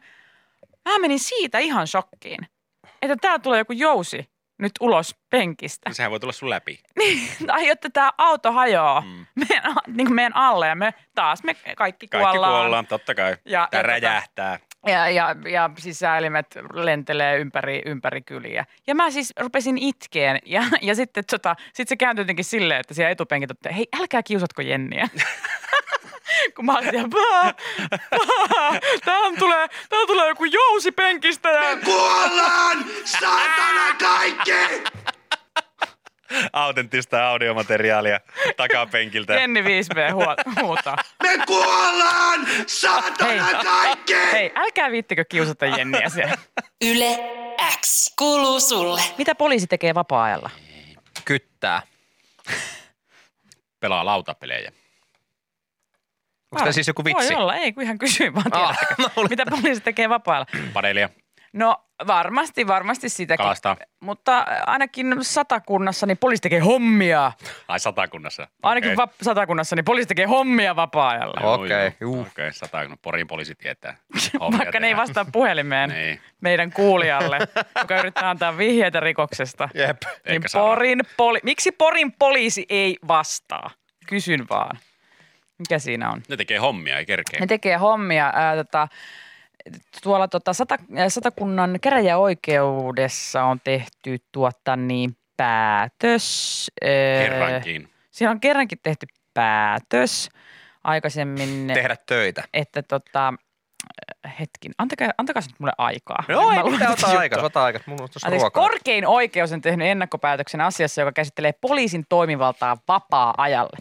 Mä 0.85 0.99
menin 0.99 1.19
siitä 1.19 1.59
ihan 1.59 1.87
shokkiin, 1.87 2.47
että 3.03 3.17
täällä 3.17 3.39
tulee 3.39 3.59
joku 3.59 3.73
jousi 3.73 4.34
nyt 4.59 4.73
ulos 4.81 5.17
penkistä. 5.31 5.91
Sehän 5.93 6.11
voi 6.11 6.21
tulla 6.21 6.33
sun 6.33 6.51
läpi. 6.51 6.81
Niin, 6.99 7.29
tai 7.47 7.69
että 7.69 7.91
tämä 7.93 8.13
auto 8.19 8.53
hajoaa 8.53 9.01
Mm. 9.01 9.27
meidän, 9.35 9.75
niin 9.87 10.07
kuin 10.07 10.15
meidän 10.15 10.37
alle 10.37 10.69
ja 10.69 10.75
me 10.75 10.95
taas 11.15 11.43
me 11.43 11.55
kaikki, 11.55 11.77
Kaikki 11.77 12.09
kuollaan. 12.09 12.53
kuollaan, 12.61 12.87
totta 12.87 13.15
kai. 13.15 13.37
Ja- 13.45 13.69
Tää 13.71 13.79
ja 13.81 13.83
tota- 13.83 13.87
räjähtää. 13.87 14.59
Ja, 14.87 15.09
ja, 15.11 15.37
ja 15.51 15.71
sisäelimet 15.79 16.47
lentelee 16.73 17.39
ympäri, 17.39 17.83
ympäri 17.87 18.23
kyliä. 18.23 18.65
Ja 18.87 18.95
mä 18.95 19.11
siis 19.11 19.33
rupesin 19.41 19.79
itkeen 19.79 20.39
ja, 20.47 20.63
ja 20.83 20.95
sitten 20.95 21.25
tota, 21.31 21.57
sit 21.73 21.89
se 21.89 21.97
kääntyi 21.97 22.23
jotenkin 22.23 22.45
silleen, 22.45 22.81
että 22.81 22.95
siellä 22.95 23.11
etupenkit 23.11 23.51
että 23.51 23.73
hei 23.73 23.87
älkää 24.01 24.23
kiusatko 24.23 24.63
Jenniä. 24.63 25.09
Kun 26.57 26.65
mä 26.65 26.73
olin 26.73 26.91
siellä, 26.91 27.09
paa, 27.09 27.53
paa, 28.49 28.79
tähän 29.05 29.37
tulee, 29.39 29.69
tähän 29.89 30.07
tulee 30.07 30.29
joku 30.29 30.45
jousi 30.45 30.93
penkistä 30.93 31.49
ja 31.49 31.77
Kuollaan! 31.85 32.85
Saatana 33.05 33.95
kaikki! 33.99 34.83
Autenttista 36.53 37.29
audiomateriaalia 37.29 38.21
takapenkiltä. 38.57 39.35
Jenni 39.35 39.61
5B 39.63 40.13
huo- 40.13 40.63
huutaa. 40.63 40.97
Me 41.23 41.39
kuollaan! 41.47 42.47
Saatana 42.67 43.45
Hei. 43.45 43.55
kaikki! 43.65 44.15
Hei, 44.33 44.53
älkää 44.55 44.91
viittikö 44.91 45.25
kiusata 45.29 45.67
Jenniä 45.67 46.09
siellä. 46.09 46.37
Yle 46.85 47.19
X 47.81 48.15
kuuluu 48.19 48.61
sulle. 48.61 49.01
Mitä 49.19 49.35
poliisi 49.35 49.67
tekee 49.67 49.95
vapaa-ajalla? 49.95 50.51
Kyttää. 51.25 51.83
Pelaa 53.81 54.05
lautapelejä. 54.05 54.73
Onko 56.55 56.61
tämä 56.61 56.73
siis 56.73 56.89
joku 56.89 57.05
vitsi? 57.05 57.29
Voi 57.35 57.41
olla, 57.43 57.55
ei 57.57 57.73
kun 57.73 57.83
ihan 57.83 57.99
kysyin 57.99 58.35
vaan 58.35 58.47
Ah, 58.53 58.79
Mitä 59.31 59.45
poliisi 59.51 59.81
tekee 59.81 60.09
vapaa-ajalla? 60.09 60.71
Padelia, 60.73 61.09
No 61.53 61.77
varmasti, 62.07 62.67
varmasti 62.67 63.09
sitäkin. 63.09 63.45
kalastaa. 63.45 63.77
Mutta 64.01 64.47
ainakin 64.67 65.17
satakunnassa 65.21 66.07
niin 66.07 66.19
poliisi 66.19 66.41
tekee 66.41 66.59
hommia. 66.61 67.33
Ai 67.69 67.81
satakunnassa. 67.81 68.49
Ainakin 68.63 68.93
okay. 68.93 69.07
satakunnassa 69.23 69.77
niin 69.77 69.85
poliisi 69.85 70.09
tekee 70.09 70.27
hommia 70.27 70.77
vapaa-ajalla. 70.77 71.41
Okei, 71.55 71.93
juu. 72.01 72.21
Okei, 72.21 72.31
okay, 72.33 72.53
satakunnan 72.53 72.99
Porin 73.03 73.27
poliisi 73.27 73.55
tietää. 73.55 73.97
Vaikka 74.59 74.81
ne 74.81 74.87
ei 74.87 74.97
vastaa 74.97 75.25
puhelimeen 75.33 75.91
Niin. 75.91 76.21
meidän 76.41 76.73
kuulijalle, 76.73 77.39
joka 77.79 77.99
yrittää 77.99 78.31
antaa 78.31 78.57
vihjeitä 78.59 79.01
rikoksesta. 79.01 79.69
Jep. 79.75 80.03
Niin 80.05 80.19
Eikä. 80.25 80.49
Porin 80.53 81.01
poli- 81.17 81.41
Miksi 81.43 81.73
Porin 81.73 82.13
poliisi 82.13 82.67
ei 82.69 82.97
vastaa? 83.09 83.71
Kysyn 84.07 84.47
vaan. 84.51 84.79
Mikä 85.59 85.79
siinä 85.79 86.11
on? 86.11 86.23
Ne 86.29 86.37
tekee 86.37 86.59
hommia, 86.59 86.99
ei 86.99 87.07
kerkeä. 87.07 87.41
Ne 87.41 87.47
tekee 87.47 87.77
hommia. 87.77 88.33
Ää, 88.35 88.57
tota, 88.57 88.89
tuolla 90.03 90.29
tota, 90.29 90.53
sata, 90.53 90.79
satakunnan 91.09 91.79
käräjäoikeudessa 91.81 93.45
on 93.45 93.61
tehty 93.65 94.19
tuota, 94.33 94.77
niin, 94.77 95.17
päätös. 95.37 96.71
ää, 96.83 96.89
Kerrankin. 97.29 97.89
Siellä 98.11 98.31
on 98.33 98.41
kerrankin 98.41 98.79
tehty 98.83 99.07
päätös 99.35 100.29
aikaisemmin, 100.85 101.71
Tehdä 101.75 101.97
töitä. 102.07 102.43
että 102.55 102.83
tota, 102.83 103.35
hetkin, 104.41 104.73
antakaa, 104.79 105.09
antakaa 105.19 105.43
nyt 105.49 105.61
mulle 105.61 105.73
aikaa. 105.79 106.25
Joo, 106.29 106.51
Mä 106.51 106.61
ei 106.61 106.71
mitään, 106.71 106.93
ota 106.93 107.19
aikaa, 107.19 107.43
ota 107.45 107.65
aikaa. 107.65 107.83
Mulla 107.87 108.03
on 108.03 108.11
tuossa 108.11 108.27
Anteeksi, 108.29 108.51
korkein 108.51 109.07
oikeus 109.07 109.53
on 109.53 109.61
tehnyt 109.61 109.89
ennakkopäätöksen 109.89 110.61
asiassa, 110.61 111.01
joka 111.01 111.13
käsittelee 111.13 111.53
poliisin 111.61 112.05
toimivaltaa 112.09 112.77
vapaa-ajalle. 112.89 113.77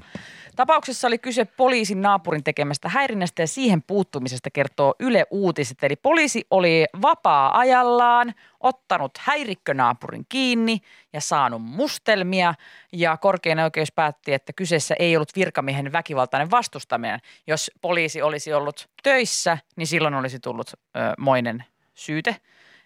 Tapauksessa 0.55 1.07
oli 1.07 1.17
kyse 1.17 1.45
poliisin 1.45 2.01
naapurin 2.01 2.43
tekemästä 2.43 2.89
häirinnästä 2.89 3.41
ja 3.41 3.47
siihen 3.47 3.83
puuttumisesta 3.83 4.49
kertoo 4.49 4.95
Yle 4.99 5.25
Uutiset. 5.31 5.83
Eli 5.83 5.95
poliisi 5.95 6.47
oli 6.51 6.85
vapaa-ajallaan 7.01 8.33
ottanut 8.59 9.11
häirikkönaapurin 9.19 10.25
kiinni 10.29 10.79
ja 11.13 11.21
saanut 11.21 11.61
mustelmia. 11.61 12.53
Ja 12.91 13.17
korkein 13.17 13.59
oikeus 13.59 13.91
päätti, 13.91 14.33
että 14.33 14.53
kyseessä 14.53 14.95
ei 14.99 15.15
ollut 15.15 15.35
virkamiehen 15.35 15.91
väkivaltainen 15.91 16.51
vastustaminen. 16.51 17.19
Jos 17.47 17.71
poliisi 17.81 18.21
olisi 18.21 18.53
ollut 18.53 18.89
töissä, 19.03 19.57
niin 19.75 19.87
silloin 19.87 20.13
olisi 20.13 20.39
tullut 20.39 20.69
ö, 20.73 20.99
moinen 21.17 21.63
syyte 21.93 22.35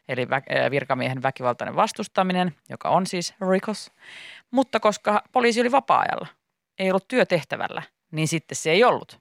eli 0.07 0.27
virkamiehen 0.71 1.23
väkivaltainen 1.23 1.75
vastustaminen, 1.75 2.55
joka 2.69 2.89
on 2.89 3.07
siis 3.07 3.33
rikos. 3.51 3.91
Mutta 4.51 4.79
koska 4.79 5.23
poliisi 5.31 5.61
oli 5.61 5.71
vapaa-ajalla, 5.71 6.27
ei 6.79 6.89
ollut 6.91 7.07
työtehtävällä, 7.07 7.81
niin 8.11 8.27
sitten 8.27 8.55
se 8.55 8.71
ei 8.71 8.83
ollut 8.83 9.19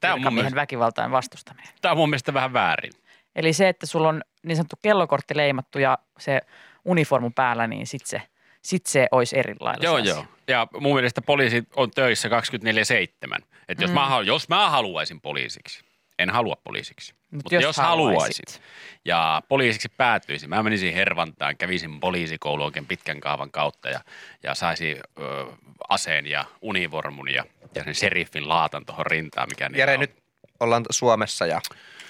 Tämä 0.00 0.14
on, 0.14 0.22
mun 0.22 0.34
mielestä, 0.34 0.56
väkivaltainen 0.56 1.10
vastustaminen. 1.10 1.68
tämä 1.80 1.92
on 1.92 1.98
mun 1.98 2.10
mielestä 2.10 2.34
vähän 2.34 2.52
väärin. 2.52 2.92
Eli 3.36 3.52
se, 3.52 3.68
että 3.68 3.86
sulla 3.86 4.08
on 4.08 4.22
niin 4.42 4.56
sanottu 4.56 4.76
kellokortti 4.82 5.36
leimattu 5.36 5.78
ja 5.78 5.98
se 6.18 6.40
uniformu 6.84 7.30
päällä, 7.34 7.66
niin 7.66 7.86
sitten 7.86 8.08
se, 8.08 8.22
sit 8.62 8.86
se 8.86 9.08
olisi 9.10 9.38
eri 9.38 9.54
lailla. 9.60 9.84
Joo, 9.84 9.98
joo. 9.98 10.24
Ja 10.48 10.66
mun 10.80 10.94
mielestä 10.94 11.22
poliisi 11.22 11.64
on 11.76 11.90
töissä 11.90 12.28
24-7. 12.28 13.44
Että 13.68 13.84
jos, 13.84 13.90
Mm. 13.90 13.94
mä, 13.94 14.06
halu- 14.06 14.22
jos 14.26 14.48
mä 14.48 14.70
haluaisin 14.70 15.20
poliisiksi, 15.20 15.84
en 16.22 16.30
halua 16.30 16.56
poliisiksi. 16.64 17.14
Mut 17.30 17.42
Mutta 17.44 17.54
jos 17.54 17.62
jos, 17.62 17.76
haluaisit. 17.76 18.48
haluaisin 18.48 18.62
ja 19.04 19.42
poliisiksi 19.48 19.88
päätyisin, 19.88 20.48
mä 20.48 20.62
menisin 20.62 20.94
Hervantaan, 20.94 21.56
kävisin 21.56 22.00
poliisikoulu 22.00 22.64
oikein 22.64 22.86
pitkän 22.86 23.20
kaavan 23.20 23.50
kautta 23.50 23.88
ja, 23.88 24.00
ja 24.42 24.54
saisin 24.54 24.96
ö, 25.20 25.46
aseen 25.88 26.26
ja 26.26 26.44
univormun 26.62 27.30
ja, 27.32 27.44
ja 27.74 27.84
sen 27.84 27.94
sheriffin 27.94 28.48
laatan 28.48 28.86
tuohon 28.86 29.06
rintaan, 29.06 29.48
mikä 29.48 29.70
Jere, 29.74 29.94
on. 29.94 30.00
nyt 30.00 30.12
ollaan 30.60 30.84
Suomessa 30.90 31.46
ja 31.46 31.60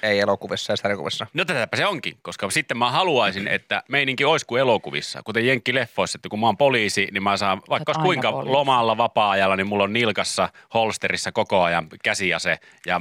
ei 0.02 0.21
elokuvissa 0.21 0.73
ja 0.73 0.76
sarjakuvissa. 0.76 1.26
No 1.35 1.45
tätäpä 1.45 1.76
se 1.76 1.87
onkin, 1.87 2.19
koska 2.23 2.50
sitten 2.50 2.76
mä 2.79 2.90
haluaisin, 2.90 3.49
että 3.49 3.83
meininki 3.88 4.25
olisi 4.25 4.47
kuin 4.47 4.61
elokuvissa. 4.61 5.23
Kuten 5.25 5.47
Jenkki-leffoissa, 5.47 6.17
että 6.17 6.29
kun 6.29 6.40
mä 6.40 6.47
oon 6.47 6.57
poliisi, 6.57 7.09
niin 7.12 7.23
mä 7.23 7.37
saan, 7.37 7.62
vaikka 7.69 7.93
olisi 7.93 8.02
kuinka 8.05 8.33
poliisi. 8.33 8.52
lomalla 8.52 8.97
vapaa-ajalla, 8.97 9.57
niin 9.57 9.67
mulla 9.67 9.85
on 9.85 9.93
nilkassa, 9.93 10.49
holsterissa 10.75 11.33
koko 11.33 11.62
ajan 11.62 11.87
käsiase 12.05 12.59
ja 12.87 13.00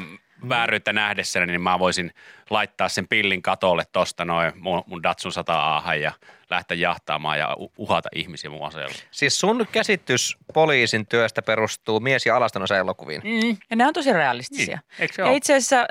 vääryyttä 0.50 0.93
nähdessäni, 0.93 1.46
niin 1.46 1.62
mä 1.62 1.79
voisin 1.79 2.12
laittaa 2.50 2.89
sen 2.89 3.08
pillin 3.08 3.41
katolle 3.41 3.84
tosta 3.91 4.25
noin 4.25 4.51
mun, 4.55 4.84
mun 4.88 5.03
Datsun 5.03 5.31
100 5.31 5.53
aahan 5.60 6.01
ja 6.01 6.12
lähteä 6.50 6.77
jahtaamaan 6.77 7.39
ja 7.39 7.55
uhata 7.77 8.10
ihmisiä 8.15 8.50
mun 8.50 8.67
aseella. 8.67 8.96
Siis 9.12 9.39
sun 9.39 9.67
käsitys 9.72 10.38
poliisin 10.53 11.08
työstä 11.08 11.41
perustuu 11.41 12.00
mies- 12.00 12.25
ja 12.25 12.36
alastanosa 12.36 12.77
elokuviin. 12.77 13.22
Mm, 13.24 13.58
ja 13.69 13.75
ne 13.75 13.88
on 13.88 13.93
tosi 13.93 14.13
realistisia. 14.13 14.79
Niin, 15.00 15.10
ja 15.17 15.25
ole? 15.25 15.36
itse 15.36 15.53
asiassa 15.55 15.86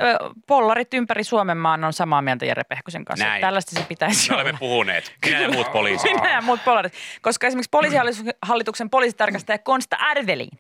pollarit 0.46 0.94
ympäri 0.94 1.24
Suomen 1.24 1.56
maan 1.56 1.84
on 1.84 1.92
samaa 1.92 2.22
mieltä 2.22 2.46
Jere 2.46 2.64
Pehkosen 2.64 3.04
kanssa. 3.04 3.26
Näin. 3.26 3.40
Tällaista 3.40 3.80
se 3.80 3.86
pitäisi 3.88 4.28
Me 4.30 4.34
olla. 4.34 4.42
olemme 4.42 4.58
puhuneet, 4.58 5.14
minä 5.26 5.40
ja 5.40 5.48
muut 5.50 5.72
poliisit. 5.78 6.12
Minä 6.12 6.32
ja 6.32 6.40
muut 6.42 6.60
polarit. 6.64 6.92
Koska 7.22 7.46
esimerkiksi 7.46 7.70
poliisihallituksen 7.70 8.90
poliisitarkastaja 8.90 9.58
Konsta 9.58 9.96
Arvelin, 9.96 10.50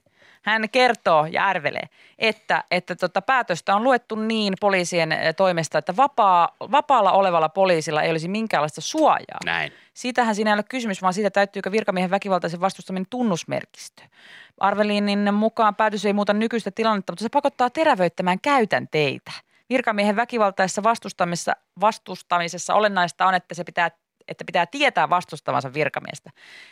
hän 0.48 0.70
kertoo 0.70 1.26
ja 1.26 1.46
arvelee, 1.46 1.88
että, 2.18 2.64
että 2.70 2.96
tota 2.96 3.22
päätöstä 3.22 3.76
on 3.76 3.82
luettu 3.82 4.14
niin 4.14 4.54
poliisien 4.60 5.12
eh, 5.12 5.34
toimesta, 5.34 5.78
että 5.78 5.96
vapaa, 5.96 6.56
vapaalla 6.60 7.12
olevalla 7.12 7.48
poliisilla 7.48 8.02
ei 8.02 8.10
olisi 8.10 8.28
minkäänlaista 8.28 8.80
suojaa. 8.80 9.38
Näin. 9.44 9.72
Siitähän 9.94 10.34
siinä 10.34 10.50
ei 10.50 10.54
ole 10.54 10.62
kysymys, 10.62 11.02
vaan 11.02 11.14
siitä 11.14 11.30
täyttyykö 11.30 11.72
virkamiehen 11.72 12.10
väkivaltaisen 12.10 12.60
vastustaminen 12.60 13.06
tunnusmerkistö. 13.10 14.02
Arvelinin 14.60 15.34
mukaan 15.34 15.74
päätös 15.74 16.04
ei 16.04 16.12
muuta 16.12 16.32
nykyistä 16.32 16.70
tilannetta, 16.70 17.12
mutta 17.12 17.22
se 17.22 17.28
pakottaa 17.28 17.70
terävöittämään 17.70 18.40
käytänteitä. 18.40 19.32
Virkamiehen 19.68 20.16
väkivaltaisessa 20.16 20.82
vastustamisessa, 20.82 21.52
vastustamisessa 21.80 22.74
olennaista 22.74 23.26
on, 23.26 23.34
että 23.34 23.54
se 23.54 23.64
pitää 23.64 23.90
että 24.28 24.44
pitää 24.44 24.66
tietää 24.66 25.10
vastustavansa 25.10 25.74
virkamiestä. 25.74 26.30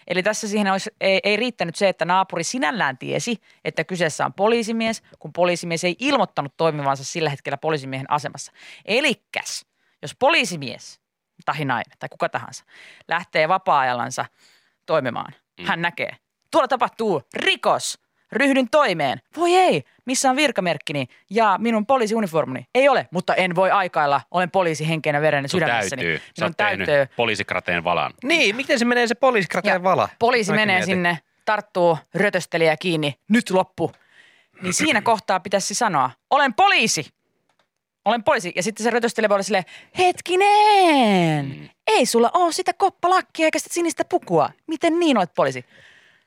Eli 0.08 0.22
tässä 0.22 0.48
siihen 0.48 0.72
olisi, 0.72 0.90
ei, 1.00 1.20
ei 1.25 1.36
riittänyt 1.36 1.76
se, 1.76 1.88
että 1.88 2.04
naapuri 2.04 2.44
sinällään 2.44 2.98
tiesi, 2.98 3.40
että 3.64 3.84
kyseessä 3.84 4.26
on 4.26 4.32
poliisimies, 4.32 5.02
kun 5.18 5.32
poliisimies 5.32 5.84
ei 5.84 5.96
ilmoittanut 5.98 6.56
toimivansa 6.56 7.04
sillä 7.04 7.30
hetkellä 7.30 7.56
poliisimiehen 7.56 8.10
asemassa. 8.10 8.52
Elikkäs, 8.84 9.66
jos 10.02 10.14
poliisimies 10.18 11.00
tai 11.44 11.64
nainen 11.64 11.98
tai 11.98 12.08
kuka 12.08 12.28
tahansa 12.28 12.64
lähtee 13.08 13.48
vapaa-ajallansa 13.48 14.25
toimimaan, 14.86 15.32
mm. 15.60 15.66
hän 15.66 15.82
näkee, 15.82 16.16
tuolla 16.50 16.68
tapahtuu 16.68 17.22
rikos, 17.34 18.05
ryhdyn 18.33 18.68
toimeen. 18.71 19.21
Voi 19.37 19.54
ei, 19.54 19.83
missä 20.04 20.30
on 20.30 20.37
virkamerkkini 20.37 21.06
ja 21.30 21.56
minun 21.61 21.87
poliisiuniformuni? 21.87 22.66
Ei 22.75 22.88
ole, 22.88 23.09
mutta 23.11 23.35
en 23.35 23.54
voi 23.54 23.71
aikailla. 23.71 24.21
Olen 24.30 24.50
poliisi 24.50 24.88
henkeenä 24.88 25.21
veren 25.21 25.49
Sun 25.49 25.61
sydämessäni. 25.61 26.02
täytyy. 26.02 26.18
Sä 26.18 26.25
Minun 26.37 26.49
oot 26.50 26.56
tehnyt 26.56 26.87
täytyy. 26.87 27.14
poliisikrateen 27.16 27.85
valan. 27.85 28.12
Niin, 28.25 28.56
miten 28.56 28.78
se 28.78 28.85
menee 28.85 29.06
se 29.06 29.14
poliisikrateen 29.14 29.73
Ja 29.75 29.83
vala? 29.83 30.09
Poliisi 30.18 30.50
Mäkin 30.52 30.61
menee 30.62 30.76
mietin. 30.76 30.95
sinne, 30.95 31.18
tarttuu 31.45 31.99
rötöstelijä 32.14 32.76
kiinni, 32.76 33.14
nyt 33.28 33.50
loppu. 33.50 33.92
Niin 34.62 34.75
siinä 34.85 35.00
kohtaa 35.02 35.40
pitäisi 35.40 35.75
sanoa, 35.75 36.11
olen 36.30 36.54
poliisi. 36.54 37.06
Olen 38.04 38.25
poliisi. 38.25 38.52
Ja 38.56 38.62
sitten 38.62 38.85
se 38.85 38.90
rötöstelijä 38.90 39.28
voi 39.28 39.35
olla 39.35 39.42
silleen, 39.42 39.64
hetkinen, 39.99 41.47
Mm. 41.47 41.68
ei 41.87 42.06
sulla 42.06 42.30
ole 42.35 42.52
sitä 42.52 42.73
koppalakkia 42.73 43.45
eikä 43.45 43.59
sitä 43.59 43.75
sinistä 43.75 44.04
pukua. 44.04 44.50
Miten 44.66 44.99
niin 45.00 45.18
olet 45.18 45.35
poliisi? 45.35 45.64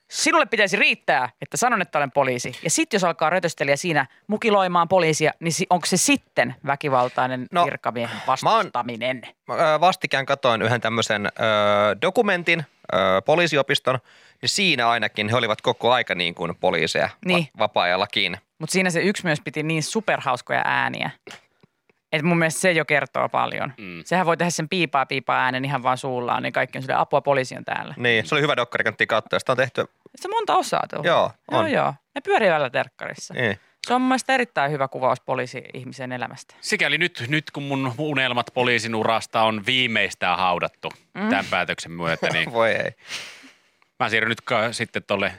Sinulle 0.09 0.45
pitäisi 0.45 0.77
riittää, 0.77 1.29
että 1.41 1.57
sanon, 1.57 1.81
että 1.81 1.97
olen 1.97 2.11
poliisi. 2.11 2.51
Ja 2.63 2.69
sitten 2.69 2.95
jos 2.97 3.03
alkaa 3.03 3.29
rötöstelijä 3.29 3.75
siinä 3.75 4.05
mukiloimaan 4.27 4.87
poliisia, 4.87 5.31
niin 5.39 5.53
onko 5.69 5.85
se 5.85 5.97
sitten 5.97 6.55
väkivaltainen 6.65 7.47
no, 7.51 7.65
virkamiehen 7.65 8.15
mä 8.15 8.21
oon- 8.21 8.27
vastustaminen? 8.27 9.21
Mä, 9.47 9.79
vastikään 9.79 10.25
katoin 10.25 10.61
yhden 10.61 10.81
tämmöisen 10.81 11.25
ö, 11.25 11.29
dokumentin 12.01 12.65
ö, 12.93 12.97
poliisiopiston, 13.25 13.99
niin 14.41 14.49
siinä 14.49 14.89
ainakin 14.89 15.29
he 15.29 15.35
olivat 15.35 15.61
koko 15.61 15.91
aika 15.91 16.15
niin 16.15 16.35
kuin 16.35 16.55
poliiseja 16.55 17.09
Niin. 17.25 17.43
va- 17.43 17.59
vapaa-ajallakin. 17.63 18.37
Mutta 18.59 18.73
siinä 18.73 18.89
se 18.89 18.99
yksi 19.01 19.23
myös 19.25 19.41
piti 19.43 19.63
niin 19.63 19.83
superhauskoja 19.83 20.61
ääniä. 20.65 21.09
Et 22.13 22.21
mun 22.21 22.37
mielestä 22.37 22.59
se 22.61 22.71
jo 22.71 22.85
kertoo 22.85 23.29
paljon. 23.29 23.73
Mm. 23.77 24.01
Sehän 24.05 24.25
voi 24.25 24.37
tehdä 24.37 24.49
sen 24.49 24.69
piipaa 24.69 25.05
piipaa 25.05 25.43
äänen 25.43 25.65
ihan 25.65 25.83
vaan 25.83 25.97
suullaan, 25.97 26.43
niin 26.43 26.53
kaikki 26.53 26.77
on 26.77 26.81
sille 26.81 26.95
apua 26.95 27.21
poliisi 27.21 27.55
on 27.57 27.65
täällä. 27.65 27.93
Niin, 27.97 28.27
se 28.27 28.35
oli 28.35 28.41
hyvä 28.41 28.55
dokkari, 28.55 28.83
kannattiin 28.83 29.07
katsoa. 29.07 29.39
Sitä 29.39 29.51
on 29.51 29.57
tehty, 29.57 29.85
Se 30.15 30.27
on 30.27 30.31
monta 30.35 30.55
osaa 30.55 30.83
tuohon. 30.89 31.05
joo, 31.05 31.31
Joo, 31.51 31.61
on. 31.61 31.71
joo. 31.71 31.93
Ne 32.15 32.21
pyörii 32.21 32.49
välillä 32.49 32.69
terkkarissa. 32.69 33.33
Niin. 33.33 33.59
Se 33.87 33.93
on 33.93 34.01
mun 34.01 34.07
mielestä 34.09 34.33
erittäin 34.33 34.71
hyvä 34.71 34.87
kuvaus 34.87 35.19
poliisi-ihmisen 35.21 36.11
elämästä. 36.11 36.55
Sikäli 36.61 36.97
nyt, 36.97 37.23
nyt 37.27 37.51
kun 37.51 37.63
mun 37.63 37.93
unelmat 37.97 38.47
poliisin 38.53 38.95
urasta 38.95 39.43
on 39.43 39.65
viimeistään 39.65 40.37
haudattu 40.37 40.91
mm. 41.13 41.29
tämän 41.29 41.45
päätöksen 41.49 41.91
myötä, 41.91 42.27
niin 42.33 42.51
Voi 42.59 42.71
ei. 42.71 42.91
mä 43.99 44.09
siirryn 44.09 44.29
nyt 44.29 44.41
ka- 44.41 44.71
sitten 44.71 45.03
tuolle 45.07 45.33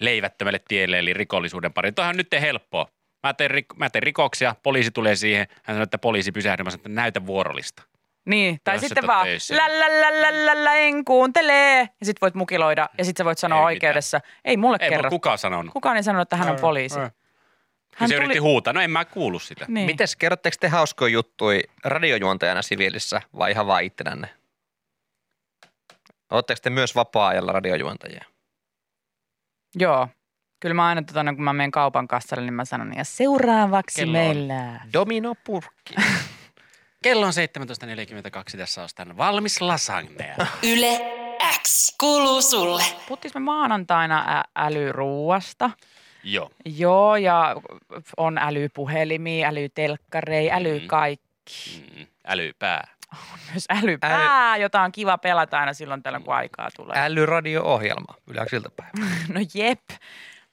leivättömälle 0.00 0.60
tielle, 0.68 0.98
eli 0.98 1.12
rikollisuuden 1.12 1.72
pariin. 1.72 1.94
Tuohan 1.94 2.16
nyt 2.16 2.34
ei 2.34 2.40
helppoa. 2.40 2.88
Mä 3.24 3.34
teen, 3.34 3.50
rik- 3.50 3.76
mä 3.76 3.90
teen 3.90 4.02
rikoksia, 4.02 4.54
poliisi 4.62 4.90
tulee 4.90 5.16
siihen, 5.16 5.46
hän 5.62 5.74
sanoo, 5.74 5.82
että 5.82 5.98
poliisi 5.98 6.32
pysähdy, 6.32 6.62
mä 6.62 6.70
sanon, 6.70 6.80
että 6.80 6.88
näytä 6.88 7.26
vuorollista. 7.26 7.82
Niin, 8.24 8.60
tai 8.64 8.74
Jos 8.74 8.80
sä 8.80 8.88
sitten 8.88 9.06
vaan 9.06 9.26
töissä. 9.26 9.56
lä, 9.56 9.80
lä, 9.80 10.00
lä, 10.00 10.22
lä, 10.22 10.46
lä, 10.46 10.64
lä, 10.64 10.74
en 10.74 11.04
kuuntele. 11.04 11.80
Ja 11.80 11.88
sitten 12.06 12.20
voit 12.20 12.34
mukiloida 12.34 12.88
ja 12.98 13.04
sitten 13.04 13.24
sä 13.24 13.24
voit 13.24 13.38
sanoa 13.38 13.58
Ei 13.58 13.64
oikeudessa, 13.64 14.20
ei 14.44 14.56
mulle 14.56 14.76
Ei 14.80 14.88
kerro. 14.88 15.02
mulla 15.02 15.10
kukaan 15.10 15.38
sanonut. 15.38 15.72
Kukaan 15.72 15.96
ei 15.96 16.02
sanonut, 16.02 16.22
että 16.22 16.36
hän 16.36 16.50
on 16.50 16.60
poliisi. 16.60 16.98
Hän 17.96 18.08
se 18.08 18.14
yritti 18.14 18.38
huutaa, 18.38 18.72
no 18.72 18.80
en 18.80 18.90
mä 18.90 19.04
kuulu 19.04 19.38
sitä. 19.38 19.64
Niin. 19.68 19.86
Mites, 19.86 20.16
kerrotteko 20.16 20.56
te 20.60 20.68
hauskoja 20.68 21.12
juttui 21.12 21.62
radiojuontajana 21.84 22.62
siviilissä 22.62 23.20
vai 23.38 23.50
ihan 23.50 23.66
vaan 23.66 23.84
ittenänne? 23.84 24.28
Oletteko 26.30 26.58
te 26.62 26.70
myös 26.70 26.94
vapaa-ajalla 26.94 27.52
radiojuontajia? 27.52 28.24
Joo. 29.76 30.08
Kyllä 30.64 30.74
mä 30.74 30.86
aina 30.86 31.02
tota, 31.02 31.24
kun 31.34 31.44
mä 31.44 31.52
menen 31.52 31.70
kaupan 31.70 32.08
kassalle, 32.08 32.42
niin 32.44 32.54
mä 32.54 32.64
sanon, 32.64 32.96
ja 32.96 33.04
seuraavaksi 33.04 34.00
Kello 34.00 34.18
on. 34.18 34.26
meillä. 34.26 34.80
Domino 34.92 35.34
purkki. 35.44 35.94
Kello 37.04 37.26
on 37.26 37.32
17.42, 38.54 38.58
tässä 38.58 38.82
on 38.82 38.88
sitten 38.88 39.16
valmis 39.16 39.60
lasagnea. 39.60 40.36
Yle 40.72 41.00
X 41.62 41.96
kuuluu 42.00 42.42
sulle. 42.42 42.82
Puhuttiinko 43.08 43.40
me 43.40 43.44
maanantaina 43.44 44.38
ä- 44.38 44.44
älyruuasta? 44.56 45.70
Joo. 46.22 46.50
Joo, 46.64 47.16
ja 47.16 47.56
on 48.16 48.38
älypuhelimia, 48.38 49.48
älytelkkareja, 49.48 50.54
älykaikki. 50.56 51.84
Mm, 51.98 52.06
älypää. 52.26 52.88
Myös 53.50 53.64
älypää, 53.70 54.56
jota 54.56 54.80
on 54.82 54.92
kiva 54.92 55.18
pelata 55.18 55.58
aina 55.60 55.72
silloin 55.72 56.02
tällöin, 56.02 56.24
kun 56.24 56.34
aikaa 56.34 56.68
tulee. 56.76 56.96
Älyradio-ohjelma. 56.98 58.14
Yleensä 58.26 58.56
iltapäivä. 58.56 58.92
No 59.34 59.40
jep. 59.54 59.80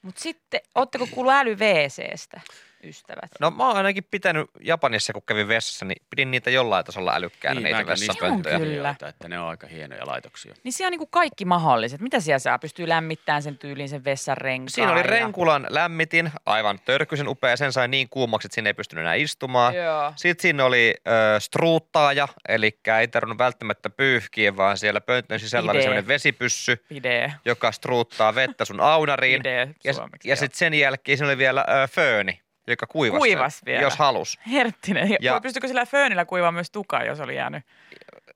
Mutta 0.01 0.21
sitten, 0.21 0.59
ootteko 0.75 1.07
kuullut 1.11 1.33
äly 1.33 1.55
WCstä, 1.55 2.41
ystävät? 2.83 3.31
No 3.39 3.51
mä 3.51 3.67
oon 3.67 3.77
ainakin 3.77 4.03
pitänyt 4.11 4.49
Japanissa, 4.61 5.13
kun 5.13 5.21
kävin 5.25 5.47
vessassa, 5.47 5.85
niin 5.85 6.01
pidin 6.09 6.31
niitä 6.31 6.49
jollain 6.49 6.85
tasolla 6.85 7.15
älykkäänä, 7.15 7.59
Niin, 7.61 7.63
niitä 7.75 8.25
on 8.25 8.41
kyllä. 8.61 8.95
Että 9.09 9.27
ne 9.27 9.39
on 9.39 9.47
aika 9.47 9.67
hienoja 9.67 10.07
laitoksia. 10.07 10.53
Niin 10.63 10.73
siellä 10.73 10.87
on 10.87 10.91
niinku 10.91 11.05
kaikki 11.07 11.45
mahdolliset. 11.45 12.01
Mitä 12.01 12.19
siellä 12.19 12.39
saa? 12.39 12.59
Pystyy 12.59 12.89
lämmittämään 12.89 13.43
sen 13.43 13.57
tyyliin 13.57 13.89
sen 13.89 14.03
vessan 14.03 14.37
renkaan. 14.37 14.69
Siinä 14.69 14.91
oli 14.91 14.99
ja- 14.99 15.03
renkulan 15.03 15.67
lämmitin, 15.69 16.31
aivan 16.45 16.79
törkyisen 16.85 17.27
upea. 17.27 17.57
Sen 17.57 17.73
sai 17.73 17.87
niin 17.87 18.09
kuumaksi, 18.09 18.47
että 18.47 18.55
sinne 18.55 18.69
ei 18.69 18.73
pystynyt 18.73 19.01
enää 19.03 19.13
istumaan. 19.13 19.75
Joo. 19.75 20.13
Sitten 20.15 20.41
siinä 20.41 20.65
oli 20.65 20.95
ö, 21.07 21.39
struuttaaja, 21.39 22.27
eli 22.49 22.79
ei 22.99 23.07
tarvinnut 23.07 23.37
välttämättä 23.37 23.89
pyyhkiä, 23.89 24.57
vaan 24.57 24.77
siellä 24.77 25.01
pöntön 25.01 25.39
sisällä 25.39 25.71
oli 25.71 25.77
Idee. 25.77 25.83
sellainen 25.83 26.07
vesipyssy, 26.07 26.85
Pide. 26.89 27.33
joka 27.45 27.71
struuttaa 27.71 28.35
vettä 28.35 28.65
sun 28.65 28.79
aunariin. 28.79 29.41
Idee 29.41 29.75
ja 29.83 29.93
suomeksi, 29.93 30.29
ja 30.29 30.35
sitten 30.35 30.57
sen 30.57 30.73
jälkeen 30.73 31.17
siinä 31.17 31.27
oli 31.29 31.37
vielä 31.37 31.65
ö, 31.83 31.87
fööni, 31.87 32.41
joka 32.67 32.87
kuivasi, 32.87 33.19
Kuivas 33.19 33.57
sen, 33.57 33.65
vielä. 33.65 33.81
jos 33.81 33.97
halus. 33.97 34.39
Herttinen. 34.51 35.17
Ja... 35.21 35.39
Pystyykö 35.41 35.67
sillä 35.67 35.85
föönillä 35.85 36.25
kuivaa 36.25 36.51
myös 36.51 36.71
tukaa, 36.71 37.03
jos 37.03 37.19
oli 37.19 37.35
jäänyt 37.35 37.63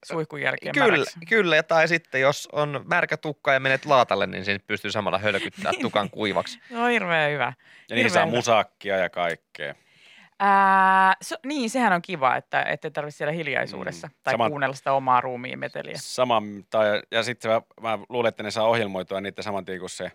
suihkun 0.05 0.41
jälkeen 0.41 0.74
Kyllä, 0.74 0.91
märäksi? 0.91 1.20
kyllä, 1.29 1.63
tai 1.63 1.88
sitten 1.88 2.22
jos 2.22 2.50
on 2.51 2.82
märkä 2.88 3.17
tukka 3.17 3.53
ja 3.53 3.60
menet 3.60 3.86
laatalle, 3.86 4.27
niin 4.27 4.46
siinä 4.46 4.60
pystyy 4.67 4.91
samalla 4.91 5.17
hölkyttää 5.17 5.72
tukan 5.82 6.10
kuivaksi. 6.10 6.60
Se 6.70 6.77
on 6.77 6.89
hirveän 6.89 7.31
hyvä. 7.31 7.53
Ja 7.90 7.96
Hirveän 7.96 8.14
saa 8.14 8.25
hyvä. 8.25 8.35
musakkia 8.38 8.98
ja 8.98 9.09
kaikkea. 9.09 9.75
Ää, 10.40 11.14
so, 11.22 11.35
niin, 11.46 11.70
sehän 11.70 11.94
on 11.94 12.01
kiva, 12.01 12.35
että 12.35 12.61
ette 12.64 12.90
tarvitse 12.90 13.18
siellä 13.18 13.31
hiljaisuudessa 13.31 14.07
Mm. 14.07 14.14
tai 14.24 14.33
Sama- 14.33 14.50
kuunnella 14.50 14.75
sitä 14.75 14.94
omaa 14.94 15.22
ruumiin 15.22 15.59
meteliä. 15.59 15.94
Sama, 15.96 16.42
tai, 16.70 17.01
ja 17.11 17.24
sitten 17.24 17.51
mä, 17.51 17.61
mä 17.81 18.00
luulen, 18.09 18.29
että 18.29 18.44
ne 18.44 18.51
saa 18.51 18.68
ohjelmoitua 18.68 19.22
niitä 19.22 19.42
saman 19.42 19.66
tien, 19.66 19.79
kun 19.79 19.90
se 19.90 20.11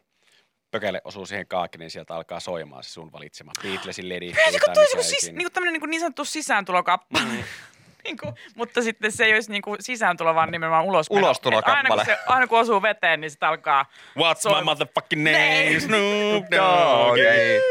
pökäle 0.71 1.01
osuu 1.05 1.27
siihen 1.27 1.47
kaakki, 1.47 1.79
niin 1.79 1.91
sieltä 1.91 2.15
alkaa 2.15 2.41
soimaan 2.41 2.85
se 2.85 2.91
sun 2.91 3.13
valitsema 3.13 3.53
Beatlesin 3.63 4.09
ledi. 4.09 4.33
Tai 4.33 4.53
kun 4.53 4.75
toisi 4.75 4.97
mikä 4.97 5.09
siis, 5.09 5.25
ikinä. 5.25 5.39
niin 5.39 5.53
tämmöinen 5.53 5.81
niin, 5.81 5.91
niin 5.91 6.01
sanottu 6.01 6.25
sisääntulokappale. 6.25 7.25
Mm. 7.25 7.43
niin 8.05 8.17
kuin, 8.19 8.35
mutta 8.55 8.83
sitten 8.83 9.13
se 9.13 9.25
ei 9.25 9.35
olisi 9.35 9.51
niin 9.51 9.63
kuin 9.63 9.77
sisääntulo, 9.81 10.35
vaan 10.35 10.51
nimenomaan 10.51 10.85
ulos. 10.85 11.07
Ulostulokappale. 11.11 11.77
Aina 11.77 11.89
kun, 11.97 12.05
se, 12.05 12.19
aina 12.27 12.47
kun 12.47 12.59
osuu 12.61 12.83
veteen, 12.83 13.21
niin 13.21 13.31
sitten 13.31 13.49
alkaa 13.49 13.87
What's 14.19 14.41
Soi- 14.41 14.55
my 14.59 14.65
motherfucking 14.65 15.25
name? 15.25 15.65
Name. 15.65 15.81
Snoop 15.81 16.45
Dogg. 16.57 17.19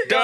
Dogg. 0.10 0.20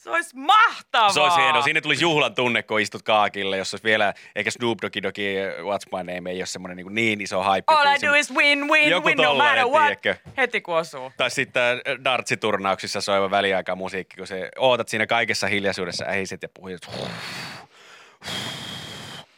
Se 0.00 0.10
olisi 0.10 0.36
mahtavaa. 0.36 1.12
Se 1.12 1.20
olisi 1.20 1.40
hieno. 1.40 1.62
Siinä 1.62 1.80
tulisi 1.80 2.04
juhlan 2.04 2.34
tunne, 2.34 2.62
kun 2.62 2.80
istut 2.80 3.02
kaakille, 3.02 3.56
jos 3.56 3.74
olisi 3.74 3.84
vielä, 3.84 4.14
eikä 4.36 4.50
Snoop 4.50 4.78
Doggy 4.82 5.02
Doggy 5.02 5.22
What's 5.58 5.98
My 5.98 6.12
Name 6.14 6.30
ei 6.30 6.40
ole 6.40 6.46
semmoinen 6.46 6.76
niin, 6.76 6.94
niin 6.94 7.20
iso 7.20 7.42
hype. 7.42 7.64
All 7.66 7.86
I 7.96 8.06
do 8.06 8.14
is 8.14 8.34
win, 8.34 8.68
win, 8.70 8.90
Joku 8.90 9.08
win 9.08 9.18
no 9.18 9.34
matter 9.34 9.66
what. 9.66 9.82
tiedätkö? 9.82 10.16
Heti 10.36 10.60
kun 10.60 10.76
osuu. 10.76 11.12
Tai 11.16 11.30
sitten 11.30 11.62
äh, 11.62 12.04
dartsiturnauksissa 12.04 13.00
soiva 13.00 13.30
väliaika 13.30 13.76
musiikki, 13.76 14.16
kun 14.16 14.26
se 14.26 14.48
ootat 14.58 14.88
siinä 14.88 15.06
kaikessa 15.06 15.46
hiljaisuudessa 15.46 16.04
ähiset 16.08 16.42
ja 16.42 16.48
puhujat. 16.54 16.80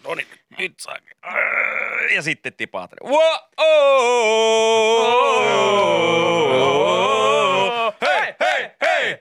No 0.04 0.14
niin, 0.14 0.28
nyt 0.58 0.74
saa. 0.80 0.96
Ja 2.14 2.22
sitten 2.22 2.52
tipaat. 2.52 2.90
Wow! 3.04 3.14
Hei, 8.02 8.34
hei, 8.40 8.70
hei! 8.82 9.10
Wow! 9.10 9.10
Hei, 9.10 9.10
hei, 9.10 9.10
hei! 9.10 9.10
Ja 9.10 9.18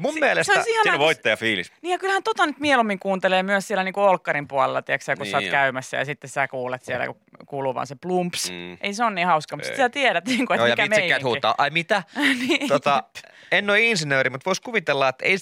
mun 0.00 0.14
Se 0.14 0.20
mielestä... 0.20 0.52
ihanaa, 0.52 0.64
Siinä 0.82 0.92
on 0.92 0.98
voittajafiilis. 0.98 1.72
Niin 1.82 1.92
ja 1.92 1.98
kyllähän 1.98 2.22
tota 2.22 2.46
nyt 2.46 2.58
mieluummin 2.58 2.98
kuuntelee 2.98 3.42
myös 3.42 3.68
siellä 3.68 3.84
niinku 3.84 4.00
Olkkarin 4.00 4.48
puolella, 4.48 4.82
tiedätkö, 4.82 5.16
kun 5.16 5.22
Niin 5.22 5.30
sä 5.30 5.36
oot 5.36 5.44
jo. 5.44 5.50
käymässä 5.50 5.96
ja 5.96 6.04
sitten 6.04 6.30
sä 6.30 6.48
kuulet 6.48 6.84
siellä, 6.84 7.06
kun 7.06 7.16
kuuluu 7.46 7.74
vaan 7.74 7.86
se 7.86 7.96
plumps. 8.02 8.50
Mm. 8.50 8.76
Ei 8.80 8.94
se 8.94 9.04
on 9.04 9.14
niin 9.14 9.26
hauska, 9.26 9.56
mutta 9.56 9.68
Ei. 9.68 9.76
sit 9.76 9.82
sä 9.82 9.88
tiedät, 9.88 10.26
niin 10.28 10.46
kuin, 10.46 10.54
että 10.54 10.62
Joo, 10.62 10.66
ja 10.66 10.72
mikä 10.72 10.82
vitsikkäät 10.82 11.00
meininki. 11.08 11.22
huutaa, 11.24 11.54
ai 11.58 11.70
mitä? 11.70 12.02
niin. 12.48 12.68
tota, 12.68 13.02
en 13.52 13.70
ole 13.70 13.80
insinööri, 13.80 14.30
mutta 14.30 14.44
voisi 14.46 14.62
kuvitella, 14.62 15.08
että, 15.08 15.24
ei 15.24 15.36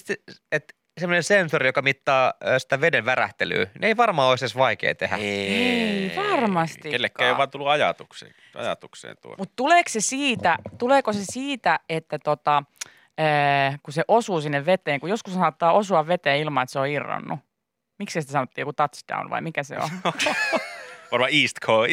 että 0.51 0.73
semmoinen 0.97 1.23
sensori, 1.23 1.67
joka 1.67 1.81
mittaa 1.81 2.33
sitä 2.57 2.81
veden 2.81 3.05
värähtelyä, 3.05 3.67
ne 3.79 3.87
ei 3.87 3.97
varmaan 3.97 4.29
olisi 4.29 4.45
edes 4.45 4.57
vaikea 4.57 4.95
tehdä. 4.95 5.15
Ei 5.17 6.11
varmasti. 6.15 6.89
Kellekään 6.89 7.29
ei 7.31 7.37
vaan 7.37 7.49
tullut 7.49 7.67
ajatukseen, 7.67 8.33
ajatukseen 8.55 9.15
tuo. 9.21 9.35
Mutta 9.37 9.53
tuleeko 9.55 9.89
se 9.89 10.01
siitä, 10.01 10.57
tuleeko 10.77 11.13
se 11.13 11.19
siitä, 11.23 11.79
että 11.89 12.19
tota, 12.19 12.63
ää, 13.17 13.77
kun 13.83 13.93
se 13.93 14.03
osuu 14.07 14.41
sinne 14.41 14.65
veteen, 14.65 14.99
kun 14.99 15.09
joskus 15.09 15.33
saattaa 15.33 15.71
osua 15.73 16.07
veteen 16.07 16.39
ilman, 16.39 16.63
että 16.63 16.71
se 16.73 16.79
on 16.79 16.87
irronnut. 16.87 17.39
Miksi 17.99 18.21
sitä 18.21 18.31
sanottiin 18.33 18.61
joku 18.63 18.73
touchdown 18.73 19.29
vai 19.29 19.41
mikä 19.41 19.63
se 19.63 19.75
on? 19.77 19.89
Varmaan 21.11 21.31
East 21.41 21.55
Coast, 21.65 21.91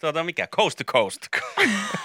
tuota 0.00 0.24
mikä, 0.24 0.46
Coast 0.46 0.78
to 0.78 0.84
Coast. 0.92 1.26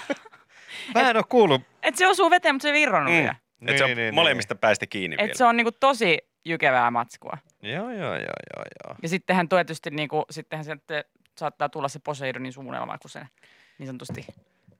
Mä 0.94 1.10
en 1.10 1.16
ole 1.16 1.24
kuullut. 1.28 1.62
että 1.82 1.98
se 1.98 2.06
osuu 2.06 2.30
veteen, 2.30 2.54
mutta 2.54 2.62
se 2.68 2.70
ei 2.74 2.82
irronnut 2.82 3.12
Mm. 3.14 3.18
vielä. 3.20 3.34
Et 3.68 3.78
se 3.78 3.84
on 3.84 3.90
Niin, 3.90 3.96
niin, 3.96 4.14
molemmista 4.14 4.54
päistä 4.54 4.86
kiinni 4.86 5.14
Että 5.14 5.24
vielä. 5.24 5.34
se 5.36 5.44
on 5.44 5.56
niinku 5.56 5.72
tosi 5.72 6.18
jykevää 6.48 6.90
matskua. 6.90 7.38
Joo, 7.62 7.90
joo, 7.90 8.14
joo, 8.14 8.14
joo, 8.16 8.64
joo. 8.84 8.96
Ja 9.02 9.08
sittenhän 9.08 9.48
tietysti 9.48 9.90
niinku, 9.90 10.24
sittenhän 10.30 10.64
se 10.64 10.76
saattaa 11.38 11.68
tulla 11.68 11.88
se 11.88 11.98
Poseidonin 11.98 12.52
suunnitelma, 12.52 12.98
kun 12.98 13.10
se 13.10 13.20
niin 13.78 13.86
sanotusti 13.86 14.26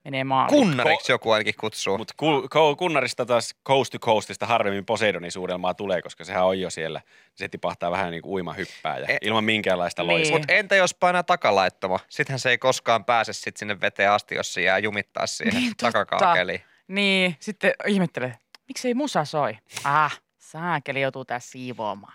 menee 0.03 0.23
maaliin. 0.23 0.57
Kunnariksi 0.59 1.11
joku 1.11 1.31
ainakin 1.31 1.53
kutsuu. 1.59 1.97
Mutta 1.97 2.13
ku, 2.17 2.47
ku, 2.53 2.75
kunnarista 2.75 3.25
taas 3.25 3.55
Coast 3.67 3.91
to 3.91 3.99
Coastista 3.99 4.45
harvemmin 4.45 4.85
Poseidonin 4.85 5.31
suudelmaa 5.31 5.73
tulee, 5.73 6.01
koska 6.01 6.23
sehän 6.23 6.45
on 6.45 6.59
jo 6.59 6.69
siellä. 6.69 7.01
Se 7.35 7.47
tipahtaa 7.47 7.91
vähän 7.91 8.11
niin 8.11 8.21
kuin 8.21 8.33
uimahyppää 8.33 8.97
ja 8.97 9.05
E- 9.07 9.17
ilman 9.21 9.43
minkäänlaista 9.43 10.03
Niin. 10.03 10.07
loisua. 10.11 10.37
Mutta 10.37 10.53
entä 10.53 10.75
jos 10.75 10.93
painaa 10.93 11.23
takalaittoma? 11.23 11.99
Sittenhän 12.09 12.39
se 12.39 12.49
ei 12.49 12.57
koskaan 12.57 13.05
pääse 13.05 13.33
sit 13.33 13.57
sinne 13.57 13.81
veteen 13.81 14.11
asti, 14.11 14.35
jos 14.35 14.53
se 14.53 14.61
jää 14.61 14.77
jumittaa 14.79 15.27
siihen 15.27 15.53
Niin, 15.55 15.73
takakaakeliin. 15.77 16.61
Niin, 16.87 17.35
sitten 17.39 17.73
ihmettelee, 17.87 18.37
miksi 18.67 18.87
ei 18.87 18.93
musa 18.93 19.25
soi? 19.25 19.57
Ah, 19.83 20.19
saakeli 20.51 21.01
joutuu 21.01 21.25
tässä 21.25 21.51
siivoamaan. 21.51 22.13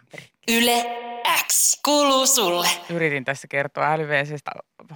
Yle 0.48 0.84
X 1.46 1.80
kuuluu 1.84 2.26
sulle. 2.26 2.68
Yritin 2.90 3.24
tässä 3.24 3.48
kertoa 3.48 3.92
älyveesestä. 3.92 4.50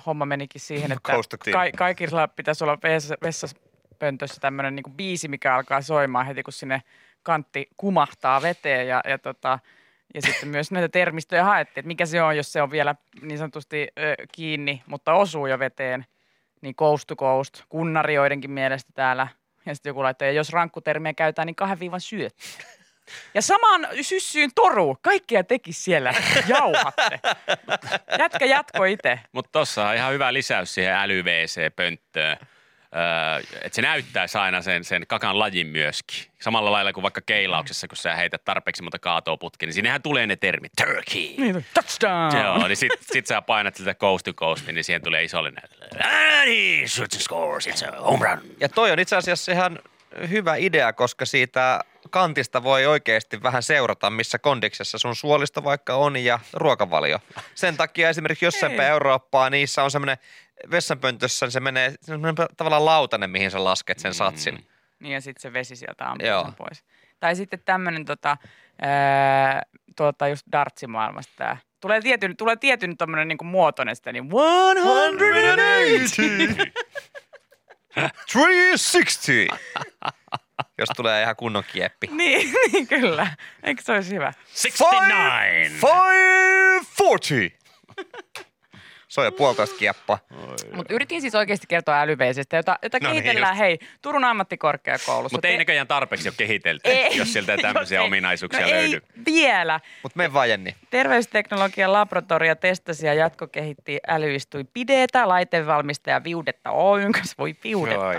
Homma 0.07 0.27
menikin 0.27 0.61
siihen, 0.61 0.93
että 0.93 1.13
ka- 1.53 1.71
kaikilla 1.79 2.29
pitäisi 2.29 2.65
olla 2.65 2.79
vessa- 2.83 3.17
vessapöntössä 3.23 4.41
tämmöinen 4.41 4.75
niinku 4.75 4.91
biisi, 4.91 5.29
mikä 5.29 5.55
alkaa 5.55 5.81
soimaan 5.81 6.27
heti, 6.27 6.43
kun 6.43 6.53
sinne 6.53 6.83
kantti 7.23 7.69
kumahtaa 7.77 8.43
veteen. 8.43 8.89
Ja, 8.89 9.01
ja, 9.09 9.19
tota, 9.19 9.59
ja 10.15 10.23
sitten 10.23 10.49
myös 10.49 10.71
näitä 10.71 10.89
termistöjä 10.89 11.45
haettiin, 11.45 11.83
että 11.83 11.87
mikä 11.87 12.07
se 12.07 12.23
on, 12.23 12.37
jos 12.37 12.53
se 12.53 12.63
on 12.63 12.71
vielä 12.71 12.95
niin 13.23 13.39
sanotusti 13.39 13.89
ö, 13.99 14.15
kiinni, 14.33 14.83
mutta 14.87 15.15
osuu 15.15 15.47
jo 15.47 15.59
veteen. 15.59 16.07
niin 16.61 16.75
coast 16.75 17.07
to 17.07 17.17
coast, 17.17 17.63
kunnarioidenkin 17.69 18.51
mielestä 18.51 18.93
täällä. 18.95 19.29
Ja 19.67 19.75
sitten 19.75 19.91
joku 19.91 20.03
laittoi, 20.03 20.29
ja 20.29 20.33
jos 20.33 20.51
rankkutermiä 20.51 21.15
käytetään, 21.15 21.47
niin 21.47 21.57
kahden 21.57 21.81
viivan 21.81 22.01
syöt. 22.01 22.35
Ja 23.35 23.43
samaan 23.43 23.89
syssyyn 24.03 24.51
toru, 24.55 24.97
kaikkia 25.03 25.45
teki 25.45 25.73
siellä, 25.73 26.15
jauhatte. 26.49 27.21
Jätkä 28.19 28.45
jatko 28.45 28.85
itse. 28.85 29.21
Mutta 29.33 29.51
tossa 29.53 29.89
on 29.89 29.95
ihan 29.95 30.13
hyvä 30.13 30.33
lisäys 30.33 30.75
siihen 30.75 30.95
äly-WC-pönttöön. 30.95 32.37
Öö, 32.97 33.59
että 33.63 33.77
se 33.77 33.83
näyttäisi 33.83 34.39
aina 34.39 34.63
sen, 34.63 34.85
sen 34.85 35.07
kakan 35.07 35.39
lajin 35.39 35.67
myöskin. 35.67 36.31
Samalla 36.41 36.73
lailla 36.73 36.93
kuin 36.93 37.03
vaikka 37.03 37.21
keilauksessa, 37.27 37.89
kun 37.89 37.97
sä 37.97 38.17
heität 38.17 38.45
tarpeeksi 38.45 38.83
monta 38.83 38.99
kaatoa 38.99 39.37
putkeen, 39.37 39.69
niin 39.69 39.75
sinnehän 39.75 40.03
tulee 40.03 40.27
ne 40.27 40.37
termit. 40.37 40.73
Turkey. 40.77 41.35
Niin, 41.39 41.67
touchdown! 41.75 42.45
Joo, 42.45 42.69
niin 42.69 42.77
sit, 42.77 42.93
sit 43.01 43.27
sä 43.27 43.43
painat 43.43 43.75
sitä 43.77 43.95
coast 43.95 44.25
to 44.25 44.33
coast, 44.33 44.67
niin 44.67 44.85
siihen 44.85 45.03
tulee. 45.03 45.27
Ah 46.05 46.45
niin, 46.45 46.89
scores, 46.89 47.69
it's 47.69 47.89
a 47.89 48.01
home 48.01 48.27
run. 48.29 48.39
Ja 48.61 48.69
toi 48.69 48.91
on 48.91 48.99
itse 48.99 49.17
asiassa 49.17 49.53
ihan 49.53 49.79
hyvä 50.31 50.57
idea, 50.57 50.93
koska 50.93 51.27
siitä 51.27 51.81
kantista 52.09 52.63
voi 52.63 52.87
oikeasti 52.87 53.43
vähän 53.43 53.63
seurata, 53.63 54.11
missä 54.11 54.39
kondiksessa 54.39 54.99
sun 54.99 55.17
suolisto 55.17 55.65
vaikka 55.65 55.95
on 55.95 56.17
ja 56.17 56.39
ruokavalio. 56.53 57.19
Sen 57.55 57.77
takia 57.77 58.09
esimerkiksi 58.09 58.45
jossain 58.45 58.73
päin 58.73 58.89
Eurooppaa 58.89 59.51
niissä 59.51 59.83
on 59.83 59.91
semmoinen 59.91 60.17
vessanpöntössä, 60.71 61.47
niin 61.47 61.53
se 61.53 61.61
menee 61.61 61.91
se 61.91 61.97
semmoinen 62.03 62.47
tavallaan 62.57 62.85
lautanen, 62.85 63.31
mihin 63.31 63.51
sä 63.51 63.65
lasket 63.65 63.99
sen 63.99 64.15
satsin. 64.15 64.67
Niin 65.01 65.15
ja 65.15 65.21
sitten 65.21 65.43
se 65.43 65.53
vesi 65.53 65.77
sieltä 65.77 66.11
ampuu 66.11 66.29
Joo. 66.29 66.45
sen 66.45 66.55
pois. 66.55 66.85
Tai 67.21 67.37
sitten 67.37 67.61
tämmöinen 67.65 68.05
tota, 68.05 68.37
ää, 68.83 69.63
tuota 69.97 70.29
just 70.29 70.47
dartsimaailmasta 70.53 71.33
tää. 71.37 71.57
Tulee 71.81 72.01
tietyn, 72.01 72.37
tulee 72.37 72.57
tietyn 72.57 72.97
tommonen 72.97 73.29
niinku 73.29 73.45
muotoinen 73.45 73.97
sitä, 73.97 74.13
niin 74.13 74.31
180. 74.31 76.65
360! 78.33 79.77
Jos 80.79 80.89
tulee 80.97 81.23
ihan 81.23 81.37
kunnon 81.37 81.65
kieppi. 81.73 82.07
niin, 82.13 82.55
niin, 82.73 82.87
kyllä. 82.87 83.27
Eikö 83.63 83.83
se 83.83 83.93
olisi 83.93 84.15
hyvä? 84.15 84.33
69. 84.79 85.79
540! 86.97 87.67
Se 89.09 89.21
on 89.21 89.25
jo 89.27 89.33
puolitoista 89.33 89.77
kieppaa. 89.79 90.19
Mutta 90.73 90.95
yritin 90.95 91.21
siis 91.21 91.35
oikeasti 91.35 91.67
kertoa 91.67 92.01
älyveisestä, 92.01 92.57
jota, 92.57 92.79
jota 92.83 92.99
No 93.03 93.11
niin, 93.11 93.23
kehitellään, 93.23 93.57
hei, 93.57 93.79
Turun 94.03 94.25
ammattikorkeakoulussa. 94.25 95.37
Mutta 95.37 95.49
ei 95.49 95.55
Te- 95.55 95.59
näköjään 95.59 95.87
tarpeeksi 95.87 96.29
ole 96.29 96.35
kehitelty, 96.39 96.91
Ei, 96.91 97.17
jos 97.17 97.33
sieltä 97.33 97.53
ei 97.53 97.59
tämmöisiä 97.59 98.01
ei- 98.01 98.07
ominaisuuksia 98.07 98.61
no 98.67 98.71
löydy. 98.71 98.97
Ei 99.17 99.23
vielä. 99.27 99.81
Mutta 100.03 100.17
me 100.19 100.33
vaan 100.33 100.51
Jenni. 100.51 100.77
Terveysteknologian 100.91 101.93
laboratorio 101.93 102.55
testasi 102.55 103.07
ja 103.07 103.15
jatkokehitti 103.15 103.99
älyistui 104.09 104.65
Pidetä, 104.65 105.29
laitevalmistaja 105.29 106.25
Viudetta 106.25 106.71
Oyn 106.71 107.13
kanssa. 107.13 107.35
Voi 107.39 107.57
Viudetta. 107.65 108.07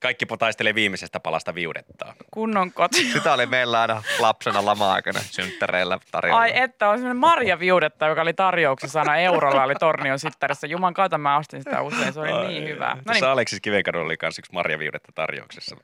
Kaikki 0.00 0.26
taistelee 0.38 0.74
viimeisestä 0.74 1.20
palasta 1.20 1.54
viudettaa. 1.54 2.14
Kunnon 2.30 2.72
koti. 2.72 3.12
Sitä 3.12 3.32
oli 3.32 3.46
meillä 3.46 3.80
aina 3.80 4.02
lapsena 4.18 4.64
lama-aikana 4.64 5.20
synttäreillä 5.20 5.98
tarjolla. 6.10 6.40
Ai 6.40 6.50
että, 6.54 6.88
on 6.88 6.98
semmoinen 6.98 7.16
Marja 7.16 7.58
Viudetta, 7.58 8.06
joka 8.06 8.22
oli 8.22 8.32
tarjouksessa 8.34 9.00
aina 9.00 9.16
eurolla, 9.16 9.64
oli 9.64 9.74
Tornion 9.74 10.18
sittarissa. 10.18 10.66
Juman 10.66 10.94
kautta 10.94 11.18
mä 11.18 11.36
ostin 11.36 11.62
sitä 11.62 11.82
usein, 11.82 12.12
se 12.12 12.20
oli 12.20 12.48
niin 12.48 12.68
hyvä. 12.68 12.96
No 13.06 13.12
niin, 13.12 13.24
Aleksis 13.24 13.60
Kivenkadulla 13.60 14.04
oli 14.04 14.16
kanssa 14.16 14.40
yksi 14.40 14.52
Marja 14.52 14.78
Viudetta 14.78 15.12
tarjouksessa. 15.14 15.76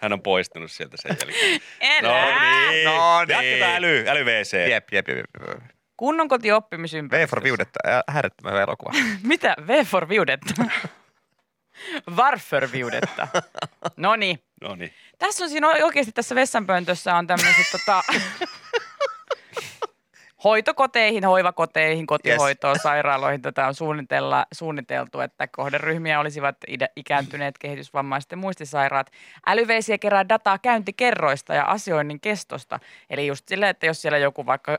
Hän 0.00 0.12
on 0.12 0.22
poistunut 0.22 0.70
sieltä 0.70 0.96
sen 0.96 1.16
jälkeen. 1.20 1.60
elää! 1.80 2.64
No 2.64 2.70
niin. 2.70 2.84
Jatketaan 3.28 3.76
äly, 3.76 4.04
äly 4.08 4.24
WC. 4.24 4.68
Jep, 4.70 4.88
jep, 4.92 5.08
jep. 5.08 5.18
jep. 5.48 5.62
Kunnon 5.96 6.28
koti 6.28 6.50
V 6.50 6.54
oppimisympäristössä. 6.56 7.30
for 7.30 7.42
Viudetta, 7.42 7.78
äärettömän 8.08 8.62
elokuva. 8.62 8.92
Mitä? 9.22 9.56
V 9.66 9.84
for 9.84 10.08
Viudetta. 10.08 10.64
Varför 12.16 12.68
Viudetta. 12.72 13.28
No 13.96 14.16
niin. 14.16 14.42
No 14.60 14.74
niin. 14.74 14.92
Tässä 15.18 15.44
on 15.44 15.50
siinä 15.50 15.68
oikeasti 15.68 16.12
tässä 16.12 16.34
vessanpöntössä 16.34 17.14
on 17.14 17.26
tämmöiset 17.26 17.66
tota, 17.72 18.02
hoitokoteihin, 20.44 21.24
hoivakoteihin, 21.24 22.06
kotihoitoon, 22.06 22.78
sairaaloihin 22.78 23.42
tätä 23.42 23.66
on 23.66 23.74
suunnitella, 23.74 24.46
suunniteltu, 24.52 25.20
että 25.20 25.46
kohderyhmiä 25.48 26.20
olisivat 26.20 26.56
ikääntyneet, 26.96 27.58
kehitysvammaiset 27.58 28.30
ja 28.30 28.36
muistisairaat. 28.36 29.10
Älyveisiä 29.46 29.98
kerää 29.98 30.28
dataa 30.28 30.58
käyntikerroista 30.58 31.54
ja 31.54 31.64
asioinnin 31.64 32.20
kestosta. 32.20 32.80
Eli 33.10 33.26
just 33.26 33.48
silleen, 33.48 33.70
että 33.70 33.86
jos 33.86 34.02
siellä 34.02 34.18
joku 34.18 34.46
vaikka 34.46 34.78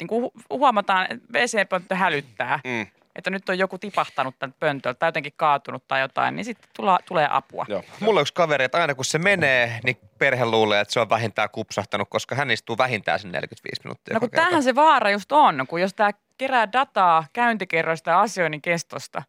niin 0.00 0.08
kuin 0.08 0.30
huomataan, 0.50 1.06
että 1.10 1.38
WC-pönttö 1.38 1.94
hälyttää, 1.94 2.60
Mm. 2.64 2.86
Että 3.18 3.30
nyt 3.30 3.48
on 3.48 3.58
joku 3.58 3.78
tipahtanut 3.78 4.34
tältä 4.38 4.56
pöntöltä 4.60 4.98
tai 4.98 5.08
jotenkin 5.08 5.32
kaatunut 5.36 5.88
tai 5.88 6.00
jotain, 6.00 6.36
niin 6.36 6.44
sitten 6.44 6.68
tula, 6.76 6.98
tulee 7.06 7.28
apua. 7.30 7.66
Joo. 7.68 7.82
Mulla 8.00 8.20
on 8.20 8.22
yksi 8.22 8.34
kaveri, 8.34 8.64
että 8.64 8.78
aina 8.78 8.94
kun 8.94 9.04
se 9.04 9.18
menee, 9.18 9.80
niin 9.84 9.96
perhe 10.18 10.44
luulee, 10.44 10.80
että 10.80 10.92
se 10.92 11.00
on 11.00 11.08
vähintään 11.10 11.48
kupsahtanut, 11.52 12.08
koska 12.10 12.34
hän 12.34 12.50
istuu 12.50 12.78
vähintään 12.78 13.18
sen 13.20 13.32
45 13.32 13.80
minuuttia. 13.84 14.14
No 14.14 14.20
kun 14.20 14.30
kerta. 14.30 14.44
tämähän 14.44 14.62
se 14.62 14.74
vaara 14.74 15.10
just 15.10 15.32
on, 15.32 15.64
kun 15.68 15.80
jos 15.80 15.94
tämä 15.94 16.10
kerää 16.38 16.72
dataa 16.72 17.24
käyntikerroista 17.32 18.10
ja 18.10 18.20
asioinnin 18.20 18.62
kestosta, 18.62 19.22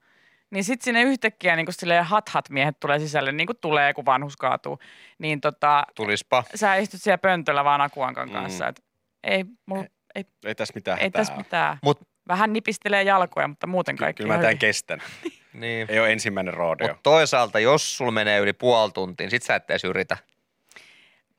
niin 0.51 0.63
sitten 0.63 0.83
sinne 0.85 1.01
yhtäkkiä 1.01 1.55
niin 1.55 1.67
silleen 1.69 2.03
hat-hat 2.05 2.49
miehet 2.49 2.79
tulee 2.79 2.99
sisälle, 2.99 3.31
niin 3.31 3.47
kuin 3.47 3.57
tulee, 3.61 3.93
kun 3.93 4.05
vanhus 4.05 4.37
kaatuu. 4.37 4.79
Niin 5.19 5.41
tota, 5.41 5.83
Tulispa. 5.95 6.43
sä 6.55 6.75
istut 6.75 7.01
siellä 7.01 7.17
pöntöllä 7.17 7.63
vaan 7.63 7.81
Akuankan 7.81 8.27
Mm. 8.29 8.33
kanssa. 8.33 8.67
Et 8.67 8.83
ei, 9.23 9.45
mulla, 9.65 9.85
ei, 10.15 10.25
Ei 10.45 10.55
tässä 10.55 10.71
mitään 10.75 10.99
ei 10.99 11.11
tässä 11.11 11.35
mitään. 11.35 11.77
Mut, 11.83 11.99
Vähän 12.29 12.53
nipistelee 12.53 13.03
jalkoja, 13.03 13.47
mutta 13.47 13.67
muuten 13.67 13.95
kaikki 13.97 14.23
Kyllä 14.23 14.33
mä 14.33 14.37
tämän 14.37 14.47
hyvin. 14.49 14.59
kestän. 14.59 14.99
niin. 15.53 15.87
Ei 15.89 15.99
ole 15.99 16.11
ensimmäinen 16.11 16.53
rodeo. 16.53 16.87
Mutta 16.87 16.99
toisaalta, 17.03 17.59
jos 17.59 17.97
sulla 17.97 18.11
menee 18.11 18.39
yli 18.39 18.53
puoli 18.53 18.91
tuntia, 18.91 19.25
niin 19.25 19.31
sit 19.31 19.43
sä 19.43 19.55
et 19.55 19.69
edes 19.69 19.83
yritä. 19.83 20.17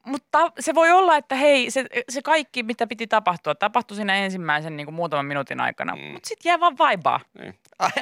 Mutta 0.07 0.53
se 0.61 0.75
voi 0.75 0.91
olla, 0.91 1.17
että 1.17 1.35
hei, 1.35 1.71
se, 1.71 1.85
se 2.09 2.23
kaikki, 2.23 2.63
mitä 2.63 2.87
piti 2.87 3.07
tapahtua, 3.07 3.55
tapahtui 3.55 3.97
siinä 3.97 4.15
ensimmäisen 4.17 4.77
niin 4.77 4.87
kuin 4.87 4.95
muutaman 4.95 5.27
minuutin 5.27 5.61
aikana. 5.61 5.97
Mm. 5.97 6.03
Mutta 6.03 6.29
sitten 6.29 6.51
jää 6.51 6.61
vaan 6.61 6.79
vaibaa. 6.79 7.21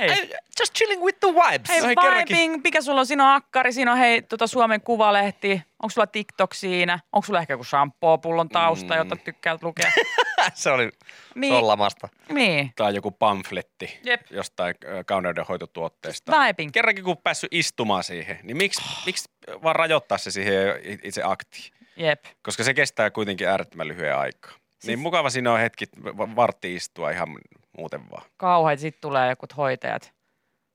Hei. 0.01 0.09
I, 0.11 0.31
just 0.61 0.75
chilling 0.75 1.03
with 1.05 1.19
the 1.21 1.29
vibes. 1.29 1.69
Hei, 1.69 1.81
vibing, 1.83 2.61
mikä 2.65 2.81
sulla 2.81 3.01
on? 3.01 3.07
Siinä 3.07 3.29
on 3.29 3.35
akkari, 3.35 3.73
siinä 3.73 3.93
on 3.93 3.99
hei, 3.99 4.23
tota 4.23 4.47
Suomen 4.47 4.81
Kuvalehti. 4.81 5.63
Onko 5.83 5.91
sulla 5.91 6.07
TikTok 6.07 6.55
siinä? 6.55 6.99
Onko 7.13 7.27
sulla 7.27 7.41
ehkä 7.41 7.53
joku 7.53 7.65
shampoo-pullon 7.65 8.49
tausta, 8.49 8.95
Mm. 8.95 8.99
jota 8.99 9.17
tykkäät 9.17 9.63
lukea? 9.63 9.91
se 10.55 10.71
oli 10.71 10.85
niin, 10.85 11.53
niin. 11.53 11.67
lamasta. 11.67 12.09
niin. 12.33 12.73
Tai 12.77 12.95
joku 12.95 13.11
pamfletti 13.11 13.99
Jep. 14.05 14.21
jostain 14.31 14.75
kauneudenhoitotuotteesta. 15.07 16.33
Vibing. 16.47 16.73
Kerrankin 16.73 17.05
kun 17.05 17.17
päässyt 17.17 17.49
istumaan 17.53 18.05
siihen, 18.05 18.39
niin 18.43 18.57
miksi, 18.57 18.83
miksi 19.07 19.29
vaan 19.63 19.77
rajoittaa 19.77 20.19
se 20.19 20.31
siihen 20.31 20.59
itse 21.03 21.23
aktiin? 21.25 21.73
Jep. 21.99 22.25
Koska 22.43 22.65
se 22.65 22.75
kestää 22.75 23.11
kuitenkin 23.11 23.49
äärettömän 23.49 23.89
lyhyen 23.89 24.17
aikaa. 24.19 24.53
Niin 24.87 24.99
mukava 24.99 25.31
siinä 25.31 25.53
on 25.53 25.61
hetki 25.61 25.85
va- 25.97 26.37
vartti 26.37 26.75
istua 26.75 27.11
ihan 27.11 27.29
muuten 27.79 28.11
vaan. 28.11 28.23
Kauhean, 28.37 28.79
sitten 28.79 29.01
tulee 29.01 29.29
jotkut 29.29 29.57
hoitajat 29.57 30.13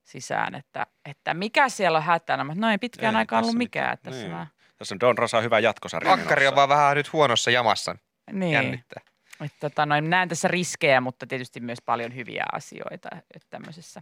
sisään, 0.04 0.56
että, 0.56 0.88
että 1.06 1.34
mikä 1.34 1.70
siellä 1.70 1.98
on 1.98 2.04
hätänä. 2.04 2.44
Mä, 2.44 2.54
No 2.56 2.70
ei 2.72 2.78
pitkään 2.78 3.16
Ei 3.16 3.20
aikaan 3.20 3.42
tässä 3.42 3.50
ollut 3.50 3.58
mikään. 3.58 3.94
Että 3.94 4.10
tässä 4.10 4.22
Niin. 4.28 4.32
mä, 4.36 4.48
Tässä 4.78 4.96
on 4.96 5.00
Don 5.00 5.18
Rosa 5.18 5.42
hyvä 5.42 5.60
jatkosarja. 5.60 6.14
Akkari 6.14 6.48
on 6.48 6.56
vaan 6.56 6.70
vähän 6.70 6.98
nyt 6.98 7.14
huonossa 7.14 7.52
jamassa. 7.52 7.96
niin. 8.32 8.54
Jännittää. 8.54 9.02
Että, 9.46 9.58
tota, 9.60 9.86
noin, 9.86 10.10
näen 10.10 10.30
tässä 10.30 10.48
riskejä, 10.48 11.02
mutta 11.02 11.28
tietysti 11.28 11.60
myös 11.60 11.80
paljon 11.86 12.16
hyviä 12.16 12.44
asioita 12.52 13.10
että 13.36 13.48
tämmöisessä 13.50 14.02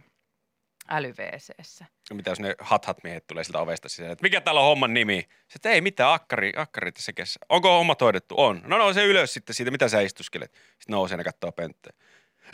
älyVCssä. 0.88 1.86
Mitä 2.12 2.30
jos 2.30 2.40
ne 2.40 2.54
hat-hat 2.58 3.04
miehet 3.04 3.26
tulee 3.26 3.44
siltä 3.44 3.60
ovesta 3.60 3.88
sisään, 3.88 4.12
että 4.12 4.22
mikä 4.22 4.40
täällä 4.40 4.60
on 4.60 4.66
homman 4.66 4.94
nimi? 4.94 5.22
Se, 5.48 5.56
että 5.56 5.70
ei 5.70 5.80
mitään, 5.80 6.12
akkari, 6.12 6.52
akkari 6.56 6.92
tässä 6.92 7.12
kesä. 7.12 7.40
Onko 7.48 7.78
homma 7.78 7.96
hoidettu? 8.00 8.34
On. 8.38 8.62
No 8.64 8.78
no 8.78 8.92
se 8.92 9.04
ylös 9.04 9.34
sitten 9.34 9.54
siitä, 9.54 9.70
mitä 9.70 9.88
sä 9.88 10.00
istuskelet? 10.00 10.52
Sitten 10.52 10.92
nousee 10.92 11.18
ja 11.18 11.24
katsoo 11.24 11.52
pönttöä. 11.52 11.92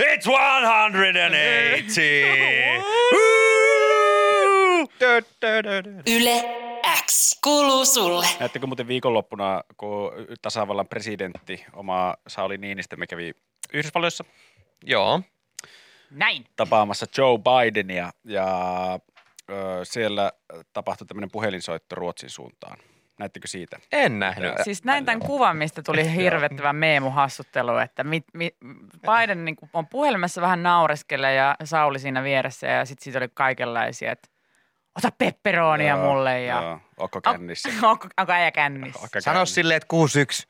It's 0.03 0.23
180! 0.23 1.37
Dö, 5.01 5.23
dö, 5.41 5.63
dö, 5.63 5.83
dö. 5.85 6.03
Yle 6.07 6.45
X 7.07 7.41
kuuluu 7.45 7.85
sulle. 7.85 8.27
Näettekö 8.41 8.67
muuten 8.67 8.89
viikonloppuna, 8.89 9.63
kun 9.77 10.13
tasavallan 10.43 10.89
presidentti, 10.89 11.65
oma 11.73 12.15
Sauli 12.27 12.59
Niinistö, 12.59 12.97
me 12.97 13.07
kävi 13.07 13.33
Yhdysvalloissa 13.73 14.25
Joo. 14.85 15.23
Näin. 16.11 16.45
tapaamassa 16.57 17.07
Joe 17.19 17.39
Bidenia 17.39 18.11
ja 18.25 18.49
ö, 19.51 19.81
siellä 19.83 20.33
tapahtui 20.73 21.07
tämmöinen 21.07 21.31
puhelinsoitto 21.31 21.95
Ruotsin 21.95 22.31
suuntaan. 22.31 22.79
Näettekö 23.19 23.49
siitä? 23.49 23.79
En 23.93 24.19
nähnyt. 24.19 24.53
Siis 24.63 24.85
näin 24.85 25.05
tämän 25.05 25.21
kuvan, 25.21 25.57
mistä 25.57 25.83
tuli 25.83 26.13
hirvettävä 26.17 26.73
meemuhassuttelu, 26.73 27.77
että 27.77 28.05
mit, 28.05 28.25
mit, 28.35 28.57
Biden 29.01 29.45
niin 29.45 29.57
on 29.73 29.87
puhelimessa 29.87 30.41
vähän 30.41 30.63
naureskelle 30.63 31.35
ja 31.35 31.57
Sauli 31.65 31.99
siinä 31.99 32.23
vieressä 32.23 32.67
ja 32.67 32.85
sitten 32.85 33.05
siitä 33.05 33.19
oli 33.19 33.29
kaikenlaisia, 33.35 34.13
että 34.13 34.29
ota 34.99 35.13
pepperonia 35.19 35.97
mulle 35.97 36.43
ja 36.43 36.63
Joo, 36.63 36.81
Okko 36.97 37.21
kännissä. 37.21 37.69
onko, 37.89 38.09
onko 38.19 38.33
äijä 38.33 38.51
kännissä. 38.51 39.09
Sano 39.19 39.47
silleen, 39.47 39.77
että 39.77 39.97
6-1. 40.45 40.47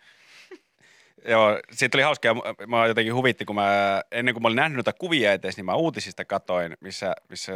Joo, 1.25 1.61
siitä 1.71 1.97
oli 1.97 2.03
hauskaa. 2.03 2.35
Mä- 2.67 2.87
jotenkin 2.87 3.15
huvitti, 3.15 3.45
kun 3.45 3.57
mä, 3.57 4.03
ennen 4.13 4.35
kuin 4.35 4.43
mä 4.43 4.49
olin 4.49 4.57
nähnyt 4.57 4.77
noita 4.77 4.93
kuvia 4.93 5.33
eteen, 5.33 5.55
niin 5.57 5.65
mä 5.65 5.75
uutisista 5.75 6.25
katoin, 6.25 6.77
missä, 6.81 7.15
missä 7.29 7.53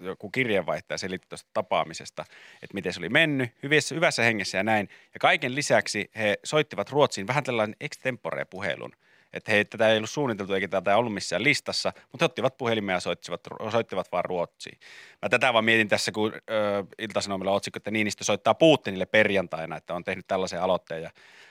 joku 0.00 0.30
kirjeenvaihtaja 0.30 0.98
selitti 0.98 1.28
tuosta 1.28 1.50
tapaamisesta, 1.54 2.24
että 2.62 2.74
miten 2.74 2.92
se 2.92 3.00
oli 3.00 3.08
mennyt, 3.08 3.50
hyvässä, 3.62 3.94
hyvässä 3.94 4.22
hengessä 4.22 4.58
ja 4.58 4.62
näin. 4.64 4.88
Ja 5.14 5.20
kaiken 5.20 5.54
lisäksi 5.54 6.10
he 6.16 6.38
soittivat 6.44 6.90
Ruotsiin 6.90 7.26
vähän 7.26 7.44
tällainen 7.44 7.76
extempore 7.80 8.44
puhelun. 8.44 8.92
Että 9.32 9.52
hei, 9.52 9.64
tätä 9.64 9.88
ei 9.88 9.96
ollut 9.96 10.10
suunniteltu 10.10 10.54
eikä 10.54 10.68
tätä 10.68 10.96
ollut 10.96 11.14
missään 11.14 11.44
listassa, 11.44 11.92
mutta 12.12 12.24
he 12.24 12.24
ottivat 12.24 12.56
puhelimia 12.56 12.94
ja 12.96 13.00
soittivat, 13.00 13.40
soittivat 13.72 14.12
vaan 14.12 14.24
Ruotsiin. 14.24 14.78
Mä 15.22 15.28
tätä 15.28 15.52
vaan 15.52 15.64
mietin 15.64 15.88
tässä, 15.88 16.12
kun 16.12 16.32
ö, 16.34 16.84
Ilta-Sanomilla 16.98 17.52
otsikko, 17.52 17.76
että 17.76 17.90
Niinistö 17.90 18.24
soittaa 18.24 18.54
Putinille 18.54 19.06
perjantaina, 19.06 19.76
että 19.76 19.94
on 19.94 20.04
tehnyt 20.04 20.26
tällaisen 20.26 20.62
aloitteen 20.62 21.02
ja 21.02 21.10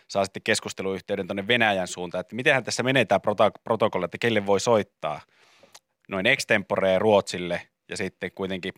saa 0.09 0.25
sitten 0.25 0.43
keskusteluyhteyden 0.43 1.27
tuonne 1.27 1.47
Venäjän 1.47 1.87
suuntaan, 1.87 2.19
että 2.19 2.35
mitenhän 2.35 2.63
tässä 2.63 2.83
menee 2.83 3.05
tämä 3.05 3.19
protokolla, 3.63 4.05
että 4.05 4.17
kelle 4.17 4.45
voi 4.45 4.59
soittaa? 4.59 5.21
Noin 6.09 6.25
extemporee 6.25 6.99
Ruotsille 6.99 7.61
ja 7.89 7.97
sitten 7.97 8.31
kuitenkin, 8.35 8.73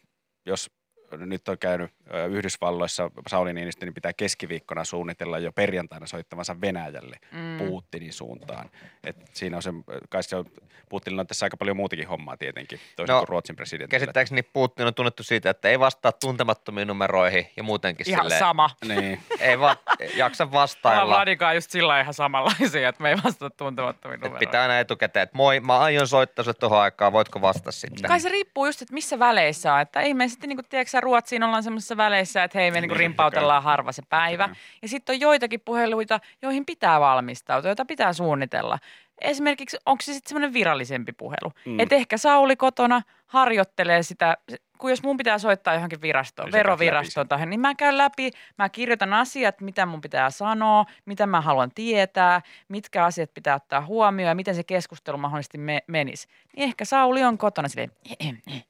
jos 0.46 0.72
nyt 1.18 1.50
on 1.50 1.58
käynyt 1.58 1.92
Yhdysvalloissa 2.30 3.12
Sauli 3.28 3.54
Niinistö, 3.54 3.86
niin 3.86 3.94
pitää 3.94 4.14
keskiviikkona 4.14 4.84
suunnitella 4.84 5.40
jo 5.40 5.52
perjantaina 5.52 6.08
soittavansa 6.08 6.62
Venäjälle 6.62 7.18
mm. 7.32 7.58
Putinin 7.58 8.14
suuntaan. 8.14 8.70
Et 9.04 9.16
siinä 9.34 9.58
on 9.58 9.64
se, 9.64 9.70
kai 10.10 10.24
se 10.24 10.36
on, 10.36 10.46
Putinilla 10.90 11.22
on 11.22 11.28
tässä 11.28 11.46
aika 11.46 11.58
paljon 11.58 11.78
muutakin 11.78 12.08
hommaa 12.08 12.38
tietenkin, 12.38 12.80
toisin 12.96 13.14
No, 13.14 13.20
kuin 13.20 13.28
Ruotsin 13.28 13.56
presidentillä. 13.56 14.00
Käsittääkseni 14.00 14.44
Putin 14.44 14.88
on 14.88 14.94
tunnettu 14.94 15.24
siitä, 15.24 15.50
että 15.50 15.70
ei 15.70 15.80
vastaa 15.80 16.12
tuntemattomiin 16.12 16.88
numeroihin 16.88 17.48
ja 17.58 17.64
muutenkin 17.64 18.10
Ihan 18.10 18.24
silleen, 18.26 18.40
sama. 18.40 18.70
Niin. 18.88 19.20
ei 19.40 19.60
va- 19.60 19.78
jaksa 20.16 20.46
Mä 20.46 20.52
vastailla. 20.52 21.08
Vladikaan 21.16 21.56
just 21.56 21.72
sillä 21.72 22.02
ihan 22.02 22.14
samanlaisia, 22.14 22.90
että 22.90 23.04
me 23.04 23.10
ei 23.10 23.16
vastata 23.24 23.56
tuntemattomiin 23.58 24.16
Et 24.16 24.22
numeroihin. 24.22 24.48
pitää 24.48 24.62
aina 24.62 24.80
etukäteen, 24.80 25.24
että 25.24 25.38
moi, 25.38 25.60
mä 25.60 25.80
aion 25.80 26.08
soittaa 26.08 26.44
sulle 26.44 26.54
tuohon 26.60 26.80
aikaan, 26.80 27.14
voitko 27.14 27.42
vastata 27.42 27.72
sitten? 27.72 28.08
Kai 28.08 28.20
se 28.20 28.30
riippuu 28.30 28.66
just, 28.66 28.82
että 28.82 28.94
missä 28.94 29.20
väleissä 29.20 29.74
on. 29.74 29.82
Että 29.82 30.02
ei 30.02 30.14
me 30.14 30.28
sitten, 30.28 30.50
niin 30.50 30.60
tiedätkö 30.70 30.90
Ruotsiin 31.02 31.44
ollaan 31.44 31.64
semmoisessa 31.64 31.98
väleissä, 31.98 32.44
että 32.44 32.60
hei, 32.60 32.72
me 32.72 32.82
niin 32.82 32.90
Niin, 32.90 33.00
rimpautellaan 33.00 33.64
harva 33.64 33.92
se 33.92 34.02
päivä. 34.10 34.50
Ja 34.82 34.88
sitten 34.88 35.14
on 35.14 35.20
joitakin 35.20 35.62
puheluita, 35.66 36.20
joihin 36.42 36.66
pitää 36.66 37.00
valmistautua, 37.00 37.70
joita 37.70 37.86
pitää 37.86 38.14
suunnitella. 38.14 38.80
Esimerkiksi 39.22 39.78
onko 39.86 40.02
se 40.02 40.14
sitten 40.14 40.30
semmoinen 40.30 40.54
virallisempi 40.54 41.12
puhelu. 41.12 41.52
Mm. 41.66 41.80
Että 41.80 41.96
ehkä 41.96 42.18
Sauli 42.18 42.56
kotona 42.56 43.02
harjoittelee 43.28 44.04
sitä, 44.04 44.38
kun 44.78 44.90
jos 44.90 45.04
mun 45.04 45.18
pitää 45.18 45.38
soittaa 45.38 45.74
johonkin 45.74 46.02
virastoon, 46.02 46.46
Niin 46.46 46.54
verovirastoon 46.54 47.28
tai 47.28 47.46
niin 47.46 47.60
mä 47.60 47.76
käyn 47.76 47.98
läpi, 47.98 48.32
mä 48.58 48.70
kirjoitan 48.70 49.14
asiat, 49.14 49.62
mitä 49.62 49.86
mun 49.86 50.02
pitää 50.02 50.30
sanoa, 50.30 50.86
mitä 51.06 51.26
mä 51.26 51.42
haluan 51.42 51.72
tietää, 51.76 52.42
mitkä 52.68 53.06
asiat 53.06 53.34
pitää 53.34 53.56
ottaa 53.56 53.86
huomioon 53.86 54.30
ja 54.30 54.36
miten 54.36 54.56
se 54.56 54.64
keskustelu 54.64 55.18
mahdollisesti 55.18 55.58
me, 55.58 55.82
menisi. 55.88 56.28
Niin 56.56 56.64
ehkä 56.64 56.86
Sauli 56.86 57.24
on 57.24 57.38
kotona 57.38 57.68
silleen, 57.68 57.92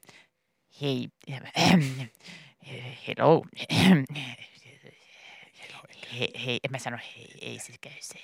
hei, 0.82 1.08
hello, 3.08 3.46
hei, 6.20 6.32
hei, 6.46 6.60
en 6.63 6.72
mä 6.72 6.78
sano 6.80 6.98
hei, 7.15 7.32
ei 7.41 7.60
se 7.60 7.74
käy 7.82 7.91
se. 8.00 8.20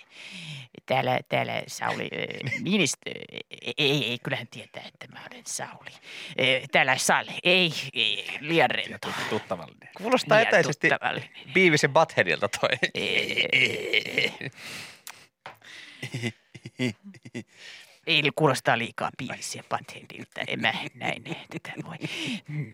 Täällä, 0.85 1.19
täällä 1.29 1.63
Sauli 1.67 2.09
äh, 2.45 2.61
Niinistö, 2.61 3.11
ei, 3.51 3.73
ei, 3.77 4.05
ei, 4.05 4.19
kyllähän 4.23 4.47
tietää, 4.47 4.83
että 4.87 5.07
mä 5.07 5.19
olen 5.31 5.43
Sauli. 5.45 5.89
Äh, 5.91 6.67
Täällä 6.71 6.97
Sale, 6.97 7.31
ei, 7.43 7.73
ei 7.93 8.27
liian 8.39 8.69
rento. 8.69 9.09
Tut- 9.09 9.29
Tuttavallinen. 9.29 9.89
Kuulostaa 9.97 10.37
liian 10.37 10.47
etäisesti 10.47 10.87
ja 11.83 11.89
Buttheadilta 11.89 12.49
toi. 12.49 12.69
Ei 12.93 13.47
kuulostaa 18.35 18.77
liikaa 18.77 19.09
biisiä 19.17 19.63
Buttheadilta, 19.69 20.41
en 20.47 20.61
mä 20.61 20.73
näin 20.93 21.23
tätä 21.23 21.71
voi. 21.85 21.95
Hmm. 22.49 22.73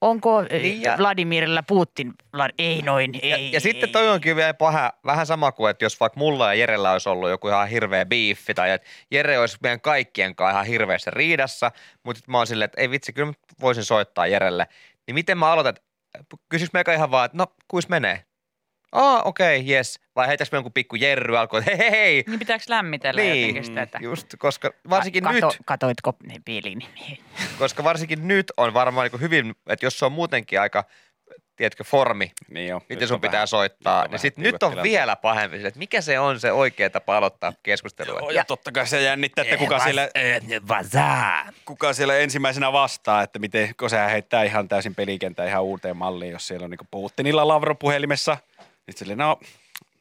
Onko 0.00 0.42
Niin 0.42 0.82
ja- 0.82 0.96
Vladimirilla 0.98 1.62
Putin? 1.62 2.12
Ei 2.58 2.82
noin, 2.82 3.10
ei. 3.22 3.30
Ja, 3.30 3.36
ja 3.52 3.60
sitten 3.60 3.88
ei. 3.88 3.92
toi 3.92 4.08
onkin 4.08 4.36
vielä 4.36 4.54
paha, 4.54 4.92
vähän 5.06 5.26
sama 5.26 5.52
kuin, 5.52 5.70
että 5.70 5.84
jos 5.84 6.00
vaikka 6.00 6.18
mulla 6.20 6.46
ja 6.46 6.54
Jerellä 6.54 6.92
olisi 6.92 7.08
ollut 7.08 7.30
joku 7.30 7.48
ihan 7.48 7.68
hirveä 7.68 8.06
biiffi 8.06 8.54
tai 8.54 8.70
että 8.70 8.88
Jere 9.10 9.38
olisi 9.38 9.58
meidän 9.62 9.80
kaikkien 9.80 10.34
kanssa 10.34 10.50
ihan 10.52 10.66
hirveässä 10.66 11.10
riidassa, 11.10 11.72
mutta 12.02 12.22
mä 12.26 12.38
oon 12.38 12.46
silleen, 12.46 12.64
että 12.66 12.80
ei 12.80 12.90
vitsi, 12.90 13.12
kyllä 13.12 13.26
mä 13.26 13.32
voisin 13.60 13.84
soittaa 13.84 14.26
Jerelle. 14.26 14.66
Niin 15.06 15.14
miten 15.14 15.38
mä 15.38 15.52
aloitan, 15.52 15.70
että 15.70 16.36
kysys 16.48 16.72
meikä 16.72 16.94
ihan 16.94 17.10
vaan, 17.10 17.24
että 17.26 17.38
no, 17.38 17.46
kuis 17.68 17.88
menee? 17.88 18.24
Aa, 18.94 19.22
okei, 19.22 19.60
okay, 19.60 19.74
yes. 19.74 20.00
Vai 20.16 20.26
heitäks 20.28 20.52
me 20.52 20.56
jonkun 20.56 20.72
pikku 20.72 20.96
Jerry 20.96 21.38
alkoi, 21.38 21.58
että 21.60 21.70
hei, 21.76 21.78
hei, 21.78 21.90
hei. 21.90 22.24
Niin 22.26 22.38
pitääkö 22.38 22.64
lämmitellä 22.68 23.20
Niin, 23.20 23.40
jotenkin 23.40 23.64
sitä, 23.64 23.82
että... 23.82 23.98
Just, 24.02 24.26
koska 24.38 24.70
varsinkin 24.90 25.24
Kato, 25.24 25.34
nyt, 25.46 25.56
Katoitko 25.64 26.16
ne 26.22 26.34
pelin? 26.44 26.82
koska 27.58 27.84
varsinkin 27.84 28.28
nyt 28.28 28.52
on 28.56 28.74
varmaan 28.74 29.10
niin 29.12 29.20
hyvin, 29.20 29.54
että 29.66 29.86
jos 29.86 29.98
se 29.98 30.04
on 30.04 30.12
muutenkin 30.12 30.60
aika, 30.60 30.84
tiedätkö, 31.56 31.84
formi, 31.84 32.32
Niin 32.50 32.68
jo. 32.68 32.82
miten 32.88 33.08
sun 33.08 33.20
pitää 33.20 33.32
vähän- 33.32 33.48
soittaa, 33.48 34.08
niin 34.08 34.18
sit 34.18 34.36
nyt 34.36 34.62
on 34.62 34.82
vielä 34.82 35.16
pahempi, 35.16 35.66
että 35.66 35.78
mikä 35.78 36.00
se 36.00 36.18
on 36.18 36.40
se 36.40 36.52
oikea 36.52 36.90
tapa 36.90 37.16
aloittaa 37.16 37.52
keskustelua. 37.62 38.18
Joo, 38.18 38.30
ja 38.30 38.44
totta 38.44 38.72
kai 38.72 38.86
se 38.86 39.02
jännittää, 39.02 39.42
että 39.42 39.56
kuka 39.56 39.78
siellä, 39.78 40.08
kuka 41.64 41.92
siellä 41.92 42.16
ensimmäisenä 42.16 42.72
vastaa, 42.72 43.22
että 43.22 43.38
miten, 43.38 43.74
kun 43.80 43.90
sehän 43.90 44.10
heittää 44.10 44.42
ihan 44.42 44.68
täysin 44.68 44.94
pelikentää 44.94 45.46
ihan 45.46 45.62
uuteen 45.62 45.96
malliin, 45.96 46.32
jos 46.32 46.46
siellä 46.46 46.64
on 46.64 46.70
niin 46.70 46.88
Putinilla 46.90 47.48
Lavrov 47.48 47.76
puhelimessa. 47.80 48.36
Sitten 48.84 48.98
silleen, 48.98 49.18
no, 49.18 49.40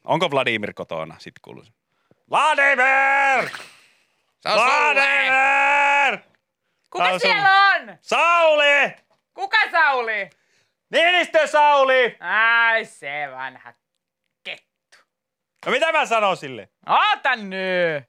onko 0.03 0.31
Vladimir 0.31 0.73
kotona? 0.73 1.15
Sitten 1.19 1.41
kuuluu 1.41 1.63
se, 1.63 1.71
Vladimir! 2.29 3.49
Se 4.39 4.49
on 4.49 4.59
sulle! 4.59 4.93
Vladimir! 4.93 6.19
Kuka 6.89 7.03
on 7.05 7.19
siellä 7.19 7.49
on? 7.51 7.97
Sauli! 8.01 8.95
Kuka 9.33 9.57
Sauli? 9.71 10.29
Niinistö 10.89 11.47
Sauli! 11.47 12.17
Ai 12.19 12.85
se 12.85 13.27
vanha 13.31 13.73
kettu. 14.43 14.97
No 15.65 15.71
mitä 15.71 15.91
mä 15.91 16.05
sanon 16.05 16.37
sille? 16.37 16.69
Ota 16.85 17.35
nyt. 17.35 18.03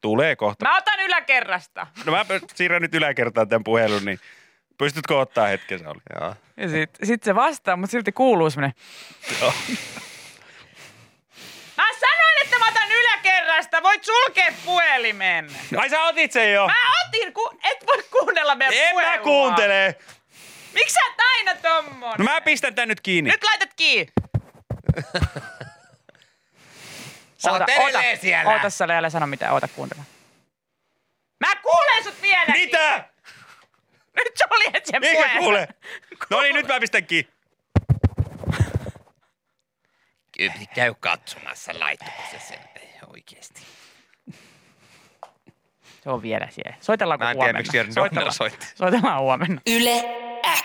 Tulee 0.00 0.36
kohta. 0.36 0.64
Mä 0.64 0.76
otan 0.76 1.00
yläkerrasta. 1.00 1.86
No 2.04 2.12
mä 2.12 2.24
siirrän 2.54 2.82
nyt 2.82 2.94
yläkertaan 2.94 3.48
tämän 3.48 3.64
puhelun, 3.64 4.04
niin 4.04 4.20
pystytkö 4.78 5.18
ottaa 5.18 5.46
hetken 5.46 5.78
Sauli? 5.78 6.00
Joo. 6.20 6.34
Ja 6.56 6.68
sit, 6.68 6.90
sit 7.02 7.22
se 7.22 7.34
vastaa, 7.34 7.76
mutta 7.76 7.90
silti 7.90 8.12
kuuluu 8.12 8.50
semmonen. 8.50 8.72
Joo. 9.40 9.52
Mä 11.76 11.86
sanoin, 12.00 12.42
että 12.42 12.58
mä 12.58 12.68
otan 12.68 12.92
yläkerrasta. 12.92 13.82
Voit 14.00 14.04
sulkea 14.26 14.52
puhelimen. 14.64 15.50
Ai 15.78 15.90
sä 15.90 16.02
otit 16.02 16.32
sen 16.32 16.52
jo? 16.52 16.66
Mä 16.66 16.74
otin, 17.06 17.32
ku, 17.32 17.50
et 17.62 17.86
voi 17.86 18.02
kuunnella 18.02 18.54
meidän 18.54 18.74
En 18.74 18.94
mä 18.94 19.00
puhelua. 19.00 19.24
kuuntele. 19.24 19.96
Miksi 20.72 20.94
sä 20.94 21.00
oot 21.06 21.14
aina 21.36 21.54
tommonen? 21.54 22.18
No 22.18 22.24
mä 22.24 22.40
pistän 22.40 22.74
tän 22.74 22.88
nyt 22.88 23.00
kiinni. 23.00 23.30
Nyt 23.30 23.44
laitat 23.44 23.74
kiinni. 23.76 24.12
Sä 27.38 27.52
oot 27.52 27.62
edelleen 27.68 28.18
siellä. 28.18 28.52
Oota 28.52 28.70
sä, 28.70 28.84
älä 28.84 29.10
sano 29.10 29.26
mitään, 29.26 29.52
oota 29.52 29.68
kuuntele. 29.68 30.00
Mä 31.40 31.56
kuulen 31.62 32.04
sut 32.04 32.22
vielä. 32.22 32.52
Mitä? 32.52 33.04
Nyt 34.16 34.32
suljet 34.36 34.86
sen 34.86 35.04
Eikä 35.04 35.28
kuule. 35.38 35.68
No 36.30 36.40
niin, 36.40 36.54
nyt 36.54 36.66
mä 36.66 36.80
pistän 36.80 37.06
kiinni. 37.06 37.30
Käy 40.74 40.94
katsomassa, 41.00 41.72
laittaa 41.78 42.08
se 42.30 42.38
sen 42.48 42.58
oikeesti. 43.06 43.60
Se 46.02 46.10
on 46.10 46.22
vielä 46.22 46.48
siellä. 46.50 46.76
Soitellaanko 46.80 47.24
Mä 47.24 47.30
en 47.30 47.36
tiedä, 47.36 47.44
huomenna? 47.44 47.58
miksi 47.58 47.76
Jörn 47.76 47.88
Donner 47.94 48.02
Soitellaan. 48.10 48.32
soitti. 48.32 48.66
Soitellaan 48.74 49.20
huomenna. 49.20 49.60
Yle 49.66 50.04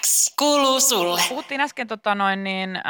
X 0.02 0.34
kuuluu 0.40 0.80
sulle. 0.80 1.22
Puhuttiin 1.30 1.62
äsken 1.62 1.88
tota 1.88 2.16
noin 2.16 2.44
niin, 2.44 2.76
äh, 2.76 2.84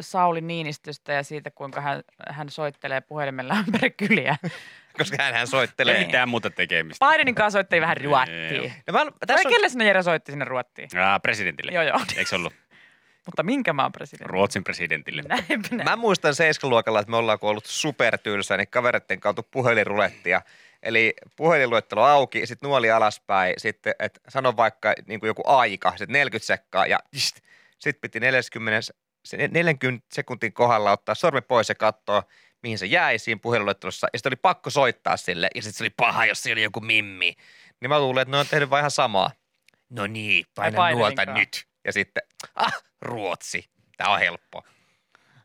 Sauli 0.00 0.40
Niinistöstä 0.40 1.12
ja 1.12 1.22
siitä, 1.22 1.50
kuinka 1.50 1.80
hän, 1.80 2.02
hän 2.30 2.50
soittelee 2.50 3.00
puhelimella 3.00 3.56
ympäri 3.66 3.90
kyliä. 3.90 4.36
Koska 4.98 5.16
hän 5.22 5.34
Ei 5.34 5.46
soittelee. 5.46 6.06
mitään 6.06 6.28
muuta 6.28 6.50
tekemistä. 6.50 7.06
Bidenin 7.08 7.34
kanssa 7.34 7.56
soitteli 7.56 7.80
vähän 7.80 7.96
ruottiin. 7.96 8.54
Joo. 8.54 8.70
No 8.86 8.92
mä, 8.92 9.10
tässä 9.26 9.48
on, 9.48 9.52
kelle 9.52 9.68
sinne 9.68 9.84
Jere 9.86 10.02
soitti 10.02 10.32
sinne 10.32 10.44
ruottiin? 10.44 10.88
Presidentille. 11.22 11.72
Joo, 11.72 11.82
joo. 11.82 12.00
Eikö 12.16 12.36
ollut 12.36 12.52
Mutta 13.26 13.42
minkä 13.42 13.72
maan 13.72 13.92
presidentti? 13.92 14.32
Ruotsin 14.32 14.64
presidentille? 14.64 15.22
Näinpä 15.22 15.68
näin. 15.70 15.84
mä 15.84 15.96
muistan 15.96 16.34
seiskaluokalla, 16.34 17.00
että 17.00 17.10
me 17.10 17.16
ollaan 17.16 17.38
kun 17.38 17.50
ollut 17.50 17.66
supertylsää, 17.66 18.56
niin 18.56 18.68
kavereiden 18.68 19.20
kautta 19.20 19.42
puhelinrulettia. 19.42 20.42
Eli 20.82 21.14
puhelinluettelo 21.36 22.02
auki, 22.02 22.46
sitten 22.46 22.68
nuoli 22.68 22.90
alaspäin, 22.90 23.54
sitten 23.56 23.94
et 23.98 24.20
sano 24.28 24.56
vaikka 24.56 24.94
niin 25.06 25.20
kuin 25.20 25.28
joku 25.28 25.42
aika, 25.46 25.90
sitten 25.90 26.12
40 26.12 26.46
sekkaa 26.46 26.86
ja 26.86 26.98
sitten 27.78 28.00
piti 28.00 28.20
40, 28.20 28.92
se 29.24 29.48
40 29.48 30.06
sekuntin 30.12 30.52
kohdalla 30.52 30.92
ottaa 30.92 31.14
sormi 31.14 31.40
pois 31.40 31.68
ja 31.68 31.74
katsoa, 31.74 32.22
mihin 32.62 32.78
se 32.78 32.86
jäi 32.86 33.18
siinä 33.18 33.38
puhelinluettelossa. 33.42 34.08
Ja 34.12 34.18
sitten 34.18 34.30
oli 34.30 34.36
pakko 34.36 34.70
soittaa 34.70 35.16
sille 35.16 35.48
ja 35.54 35.62
sitten 35.62 35.78
se 35.78 35.84
oli 35.84 35.90
paha, 35.90 36.26
jos 36.26 36.42
siinä 36.42 36.54
oli 36.54 36.62
joku 36.62 36.80
mimmi. 36.80 37.36
Niin 37.80 37.88
mä 37.88 38.00
luulen, 38.00 38.22
että 38.22 38.32
ne 38.32 38.38
on 38.38 38.46
tehnyt 38.46 38.70
vaan 38.70 38.80
ihan 38.80 38.90
samaa. 38.90 39.30
No 39.90 40.06
niin, 40.06 40.44
paina 40.54 40.90
nuolta 40.90 41.24
nyt. 41.24 41.66
Ja 41.84 41.92
sitten, 41.92 42.22
ah, 42.54 42.72
Ruotsi. 43.02 43.70
Tämä 43.96 44.10
on 44.10 44.18
helppo. 44.18 44.64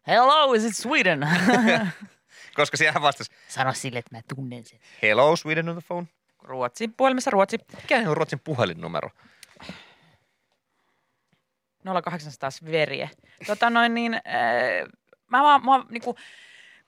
Hello, 0.08 0.54
is 0.54 0.64
it 0.64 0.76
Sweden? 0.76 1.28
koska 2.56 2.78
siellä 2.78 3.02
vastasi, 3.02 3.32
Sano 3.48 3.74
sille, 3.74 4.00
että 4.00 4.16
mä 4.16 4.22
tunnen 4.36 4.66
sen. 4.66 4.80
hello 5.02 5.36
Sweden 5.36 5.70
on 5.70 5.76
the 5.76 5.88
phone. 5.88 6.08
Ruotsi, 6.42 6.88
puhelimessa 6.88 7.32
Ruotsi. 7.32 7.58
Mikä 7.82 7.98
on 8.10 8.18
Ruotsin 8.18 8.40
puhelinnumero? 8.40 9.10
0800 12.04 12.52
Sverige. 12.52 13.10
Tota 13.48 13.70
noin 13.70 13.94
niin, 13.94 14.14
äh, 14.14 14.22
mä, 15.28 15.42
mä, 15.42 15.60
mä, 15.60 15.86
niinku, 15.90 16.16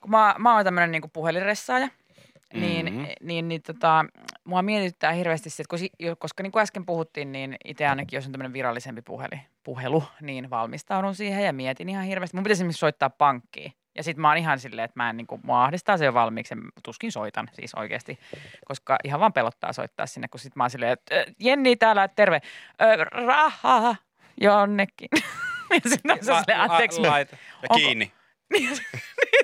kun 0.00 0.10
mä, 0.10 0.34
mä 0.38 0.54
oon 0.54 0.64
tämmönen 0.64 0.90
niinku 0.90 1.08
puhelinressaaja, 1.08 1.88
niin, 2.52 2.92
Mhm. 2.92 3.04
niin, 3.20 3.48
niin 3.48 3.62
tota, 3.62 4.04
mua 4.46 4.62
mietityttää 4.62 5.12
hirveästi 5.12 5.50
se, 5.50 5.62
että 5.62 5.70
koska, 5.70 5.86
koska 6.18 6.42
niin 6.42 6.52
kuin 6.52 6.62
äsken 6.62 6.86
puhuttiin, 6.86 7.32
niin 7.32 7.56
itse 7.64 7.86
ainakin, 7.86 8.16
jos 8.16 8.26
on 8.26 8.32
tämmöinen 8.32 8.52
virallisempi 8.52 9.02
puheli, 9.02 9.40
puhelu, 9.62 10.04
niin 10.20 10.50
valmistaudun 10.50 11.14
siihen 11.14 11.44
ja 11.44 11.52
mietin 11.52 11.88
ihan 11.88 12.04
hirveästi. 12.04 12.36
Mun 12.36 12.42
pitäisi 12.44 12.60
esimerkiksi 12.60 12.78
soittaa 12.80 13.10
pankkiin. 13.10 13.72
Ja 13.94 14.02
sitten 14.02 14.22
mä 14.22 14.28
oon 14.28 14.36
ihan 14.36 14.58
silleen, 14.58 14.84
että 14.84 14.98
mä 15.00 15.10
en, 15.10 15.16
niin 15.16 15.26
kuin, 15.26 15.40
mua 15.44 15.64
ahdistaa 15.64 15.96
se 15.96 16.04
jo 16.04 16.14
valmiiksi, 16.14 16.54
ja 16.54 16.60
tuskin 16.82 17.12
soitan 17.12 17.48
siis 17.52 17.74
oikeasti, 17.74 18.18
koska 18.64 18.96
ihan 19.04 19.20
vaan 19.20 19.32
pelottaa 19.32 19.72
soittaa 19.72 20.06
sinne, 20.06 20.28
kun 20.28 20.40
sit 20.40 20.56
mä 20.56 20.62
oon 20.62 20.70
silleen, 20.70 20.92
että 20.92 21.14
"Ö, 21.14 21.24
Jenni 21.40 21.76
täällä, 21.76 22.08
terve, 22.08 22.40
Ö, 22.82 23.04
rahaa 23.04 23.96
jonnekin. 24.40 25.08
ja 25.84 25.90
sitten 25.90 26.12
on 26.12 26.18
se 26.18 26.24
silleen, 26.24 26.60
anteeksi, 26.60 27.00
laita. 27.00 27.36
Ja 27.36 27.38
Onko- 27.70 27.74
kiinni. 27.74 28.12
niin 28.52 28.76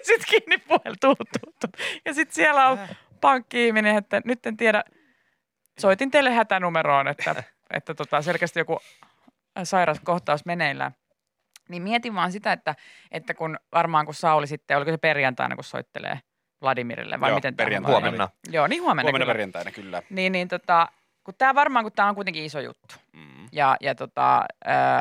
sitten 0.02 0.26
kiinni 0.30 0.58
puhelu, 0.58 0.94
tuu, 1.00 1.14
tuu, 1.14 1.52
tuu. 1.60 1.84
Ja 2.04 2.14
sitten 2.14 2.34
siellä 2.34 2.68
on 2.68 2.78
pankki-ihminen, 3.22 3.96
että 3.96 4.22
nyt 4.24 4.46
en 4.46 4.56
tiedä, 4.56 4.84
soitin 5.80 6.10
teille 6.10 6.30
hätänumeroon, 6.30 7.08
että, 7.08 7.44
että 7.70 7.94
tota, 7.94 8.22
selkeästi 8.22 8.60
joku 8.60 8.78
sairas 9.64 10.00
kohtaus 10.00 10.44
meneillään. 10.44 10.92
Niin 11.68 11.82
mietin 11.82 12.14
vaan 12.14 12.32
sitä, 12.32 12.52
että, 12.52 12.74
että 13.10 13.34
kun 13.34 13.58
varmaan 13.72 14.04
kun 14.04 14.14
Sauli 14.14 14.46
sitten, 14.46 14.76
oliko 14.76 14.90
se 14.90 14.96
perjantaina, 14.98 15.54
kun 15.54 15.64
soittelee 15.64 16.20
Vladimirille 16.62 17.20
vai 17.20 17.30
Joo, 17.30 17.36
miten 17.36 17.56
tämä 17.56 17.64
perjantaina. 17.66 17.94
homma 17.94 18.06
Huomenna. 18.08 18.28
meni? 18.44 18.56
Joo, 18.56 18.66
niin 18.66 18.82
huomenna. 18.82 19.06
Huomenna 19.06 19.24
kyllä. 19.24 19.32
perjantaina, 19.34 19.70
kyllä. 19.70 20.02
Niin, 20.10 20.32
niin 20.32 20.48
tota, 20.48 20.88
kun 21.24 21.34
tämä 21.38 21.54
varmaan, 21.54 21.84
kun 21.84 21.92
tämä 21.92 22.08
on 22.08 22.14
kuitenkin 22.14 22.44
iso 22.44 22.60
juttu 22.60 22.94
Mm. 23.12 23.48
ja, 23.52 23.76
ja 23.80 23.94
tota, 23.94 24.44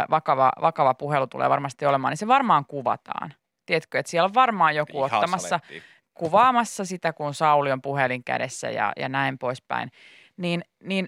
vakava, 0.10 0.52
vakava 0.62 0.94
puhelu 0.94 1.28
tulee 1.28 1.50
varmasti 1.50 1.86
olemaan, 1.86 2.12
niin 2.12 2.18
se 2.18 2.28
varmaan 2.28 2.66
kuvataan. 2.66 3.34
Tiedätkö, 3.66 4.00
että 4.00 4.10
siellä 4.10 4.26
on 4.26 4.34
varmaan 4.34 4.76
joku 4.76 5.06
Ihan 5.06 5.18
ottamassa, 5.18 5.50
salettiin. 5.50 5.84
Kuvaamassa 6.14 6.86
sitä, 6.86 7.14
kun 7.14 7.34
Sauli 7.34 7.72
on 7.72 7.82
puhelin 7.82 8.24
kädessä 8.24 8.70
ja, 8.70 8.94
ja 8.98 9.10
näin 9.10 9.38
poispäin. 9.38 9.92
Niin, 10.38 10.62
niin 10.84 11.08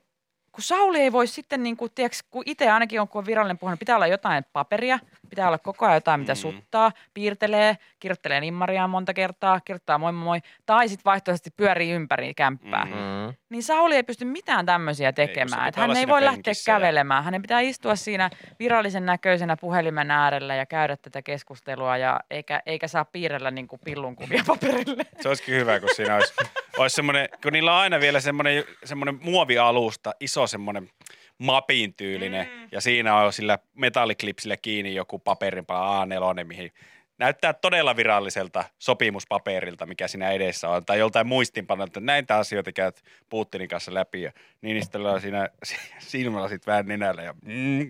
kun 0.54 0.64
Sauli 0.64 1.00
ei 1.00 1.12
voi 1.12 1.28
sitten, 1.28 1.64
niin 1.64 1.78
kuin, 1.78 1.92
tiedätkö, 1.96 2.18
kun 2.32 2.44
itse 2.46 2.70
ainakin 2.70 3.02
on, 3.02 3.08
kun 3.08 3.20
on 3.20 3.26
virallinen 3.26 3.58
puhelin, 3.58 3.80
pitää 3.80 3.96
olla 3.96 4.08
jotain 4.08 4.44
paperia, 4.54 5.00
pitää 5.30 5.48
olla 5.48 5.58
koko 5.58 5.86
ajan 5.86 5.96
jotain, 5.96 6.20
mitä 6.20 6.34
Mm. 6.34 6.38
suttaa, 6.38 6.92
piirtelee, 7.14 7.78
kirjoittelee 8.00 8.42
nimmariaan 8.42 8.90
monta 8.90 9.14
kertaa, 9.14 9.60
kirjoittaa 9.60 9.98
moi 9.98 10.12
moi 10.12 10.40
tai 10.66 10.90
sitten 10.90 11.06
vaihtoehtoisesti 11.06 11.50
pyörii 11.58 11.92
ympäri 11.92 12.34
kämppää. 12.34 12.86
Mm. 12.86 13.34
Niin 13.50 13.64
Sauli 13.64 13.96
ei 13.96 14.04
pysty 14.04 14.26
mitään 14.26 14.66
tämmöisiä 14.66 15.14
tekemään. 15.14 15.68
Että 15.68 15.82
hän 15.82 15.98
ei 15.98 16.08
voi 16.08 16.24
lähteä 16.24 16.52
ja- 16.52 16.74
kävelemään. 16.74 17.24
Hänen 17.24 17.42
pitää 17.42 17.60
istua 17.60 17.96
siinä 17.96 18.30
virallisen 18.60 19.06
näköisenä 19.06 19.58
puhelimen 19.58 20.12
äärellä 20.12 20.56
ja 20.56 20.66
käydä 20.66 20.98
tätä 20.98 21.22
keskustelua, 21.22 21.98
ja 21.98 22.20
eikä, 22.30 22.62
eikä 22.66 22.88
saa 22.88 23.06
piirrellä 23.06 23.52
niin 23.52 23.68
kuin 23.68 23.80
pillunkuvia 23.86 24.44
paperille. 24.48 25.04
Se 25.22 25.28
olisikin 25.30 25.56
hyvä, 25.56 25.80
kun 25.80 25.90
siinä 25.96 26.16
olisi, 26.16 26.34
olisi 26.78 26.96
semmoinen, 26.96 27.30
kun 27.44 27.54
niillä 27.54 27.74
on 27.74 27.80
aina 27.80 28.00
vielä 28.00 28.20
semmoinen, 28.20 28.64
semmoinen 28.86 29.20
muovialusta, 29.22 30.14
iso 30.20 30.48
semmoinen 30.48 30.90
mapin 31.38 31.94
tyylinen, 31.94 32.48
mm. 32.48 32.68
ja 32.72 32.82
siinä 32.82 33.16
on 33.16 33.34
sillä 33.34 33.60
metalliklipsillä 33.74 34.58
kiinni 34.58 34.96
joku 34.96 35.20
paperinpala 35.20 36.06
A4, 36.06 36.44
mihin 36.44 36.72
näyttää 37.18 37.54
todella 37.54 37.96
viralliselta 37.96 38.64
sopimuspaperilta, 38.80 39.86
mikä 39.86 40.08
siinä 40.08 40.32
edessä 40.32 40.70
on, 40.70 40.86
tai 40.86 41.00
joltain 41.00 41.28
muistinpanolta, 41.28 41.90
että 41.90 42.00
näitä 42.00 42.38
asioita 42.38 42.72
käyt 42.72 43.04
Putinin 43.30 43.68
kanssa 43.68 43.94
läpi, 43.94 44.22
ja 44.22 44.32
Niinistöllä 44.62 45.12
on 45.12 45.22
siinä 45.22 45.50
silmälasit 46.00 46.68
vähän 46.68 46.86
nenällä, 46.88 47.24
ja 47.24 47.34
mm, 47.46 47.90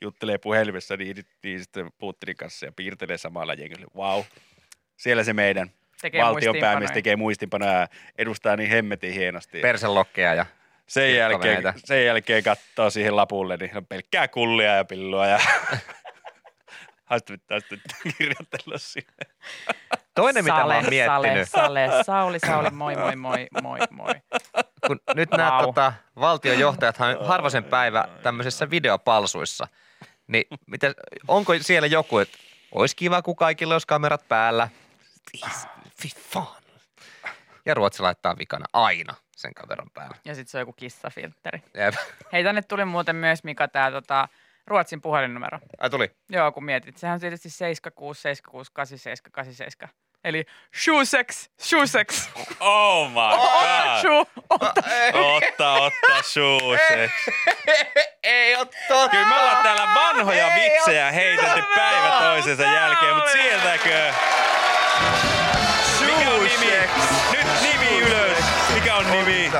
juttelee 0.00 0.38
puhelimessa 0.38 0.96
niin, 0.96 1.16
niin 1.42 1.60
sitten 1.60 1.92
Putinin 1.98 2.36
kanssa, 2.36 2.66
ja 2.66 2.72
piirtelee 2.72 3.18
samalla 3.18 3.54
jengillä, 3.54 3.86
wow. 3.96 4.22
Siellä 4.96 5.24
se 5.24 5.32
meidän 5.32 5.70
Tekee 6.02 6.22
valtion 6.22 6.56
päämies 6.60 6.90
tekee 6.90 7.16
muistinpanoja 7.16 7.72
ja 7.72 7.88
edustaa 8.18 8.56
niin 8.56 8.70
hemmetin 8.70 9.12
hienosti. 9.12 9.60
Perselokkeja 9.60 10.34
ja 10.34 10.46
sen, 10.86 11.16
jälkeen, 11.16 11.62
sen 11.76 12.06
jälkeen 12.06 12.44
katsoo 12.44 12.90
siihen 12.90 13.16
lapulle, 13.16 13.56
niin 13.56 13.76
on 13.76 13.86
pelkkää 13.86 14.28
kullia 14.28 14.76
ja 14.76 14.84
pillua 14.84 15.26
ja 15.26 15.38
haistavittaa 17.04 17.60
sitten 17.60 18.12
kirjoitella 18.18 18.78
sinne. 18.78 19.26
toinen, 20.14 20.44
mitä 20.44 20.56
mä 20.56 20.64
oon 20.64 20.84
Sale, 20.84 20.90
miettinyt, 20.90 21.48
Sale, 21.48 21.88
Sale, 21.88 22.04
Sauli, 22.04 22.38
Sauli, 22.38 22.70
moi, 22.70 22.96
moi, 22.96 23.16
moi, 23.16 23.46
moi, 23.62 23.78
moi. 23.90 24.14
kun 24.86 25.00
nyt 25.14 25.30
nämä 25.30 25.50
Vau. 25.50 25.66
tota, 25.66 25.92
valtiojohtajathan 26.20 27.18
on 27.18 27.26
harvasen 27.26 27.64
päivä 27.64 28.08
tämmöisissä 28.22 28.70
videopalsuissa, 28.70 29.66
niin 30.26 30.44
miten, 30.66 30.94
onko 31.28 31.54
siellä 31.60 31.86
joku, 31.86 32.18
että 32.18 32.38
olisi 32.72 32.96
kiva, 32.96 33.22
kun 33.22 33.36
kaikilla 33.36 33.74
olisi 33.74 33.86
kamerat 33.86 34.28
päällä. 34.28 34.68
Fy 36.04 36.20
fan. 36.20 36.62
Ja 37.66 37.74
Ruotsi 37.74 38.02
laittaa 38.02 38.38
vikana 38.38 38.64
aina 38.72 39.14
sen 39.36 39.54
kameran 39.54 39.90
päälle. 39.94 40.16
Ja 40.24 40.34
sitten 40.34 40.50
se 40.50 40.58
on 40.58 40.62
joku 40.62 40.72
kissafiltteri. 40.72 41.62
Jep. 41.74 41.94
Hei, 42.32 42.44
tänne 42.44 42.62
tuli 42.62 42.84
muuten 42.84 43.16
myös, 43.16 43.44
Mika, 43.44 43.68
tämä 43.68 43.90
tota, 43.90 44.28
Ruotsin 44.66 45.00
puhelinnumero. 45.00 45.58
Ai 45.80 45.90
tuli. 45.90 46.10
Joo, 46.28 46.52
kun 46.52 46.64
mietit. 46.64 46.96
Sehän 46.98 47.14
on 47.14 47.20
tietysti 47.20 47.50
76 47.50 48.22
76 48.22 48.70
87 48.74 49.32
87. 49.32 49.94
Eli 50.24 50.44
Shusex, 50.82 51.48
Shusex. 51.62 52.28
Oh 52.60 53.08
my 53.08 53.36
god! 53.36 54.00
Shu, 54.00 54.44
Otta, 55.14 55.72
otta, 55.86 56.22
suuseks. 56.22 57.12
Ei 58.22 58.56
oo 58.56 58.64
totta. 58.64 59.08
Kyllä 59.08 59.28
me 59.28 59.40
ollaan 59.40 59.62
täällä 59.62 59.88
vanhoja 59.94 60.54
Ei 60.54 60.70
vitsejä 60.70 61.12
heitetty 61.12 61.62
päivä 61.74 62.18
toisensa 62.18 62.62
jälkeen, 62.62 63.14
mutta 63.14 63.32
sieltäkö? 63.32 64.14
Mikä 66.18 66.30
on 66.30 66.44
nimi? 66.44 66.72
Nyt 67.32 67.46
nimi 67.62 67.98
ylös. 68.00 68.44
Mikä 68.74 68.96
on 68.96 69.10
nimi? 69.10 69.50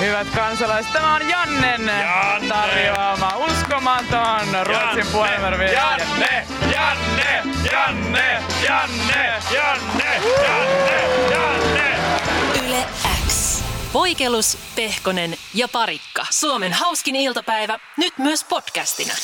Hyvät 0.00 0.26
kansalaiset, 0.34 0.92
tämä 0.92 1.14
on 1.14 1.28
Jannen 1.28 1.86
Janne! 1.86 2.48
tarjoama 2.48 3.32
uskomaton 3.36 4.48
Ruotsin 4.66 5.06
puhelinnumero. 5.12 5.72
Janne, 5.72 6.46
Janne, 6.74 7.42
Janne, 7.72 8.42
Janne, 8.66 9.32
Janne, 9.54 10.22
Janne, 10.44 11.02
Janne. 11.30 11.98
Yle 12.64 12.86
X. 13.28 13.62
Voikelus, 13.94 14.58
Pehkonen 14.76 15.36
ja 15.54 15.68
Parikka. 15.68 16.26
Suomen 16.30 16.72
hauskin 16.72 17.16
iltapäivä, 17.16 17.78
nyt 17.96 18.18
myös 18.18 18.44
podcastina. 18.44 19.14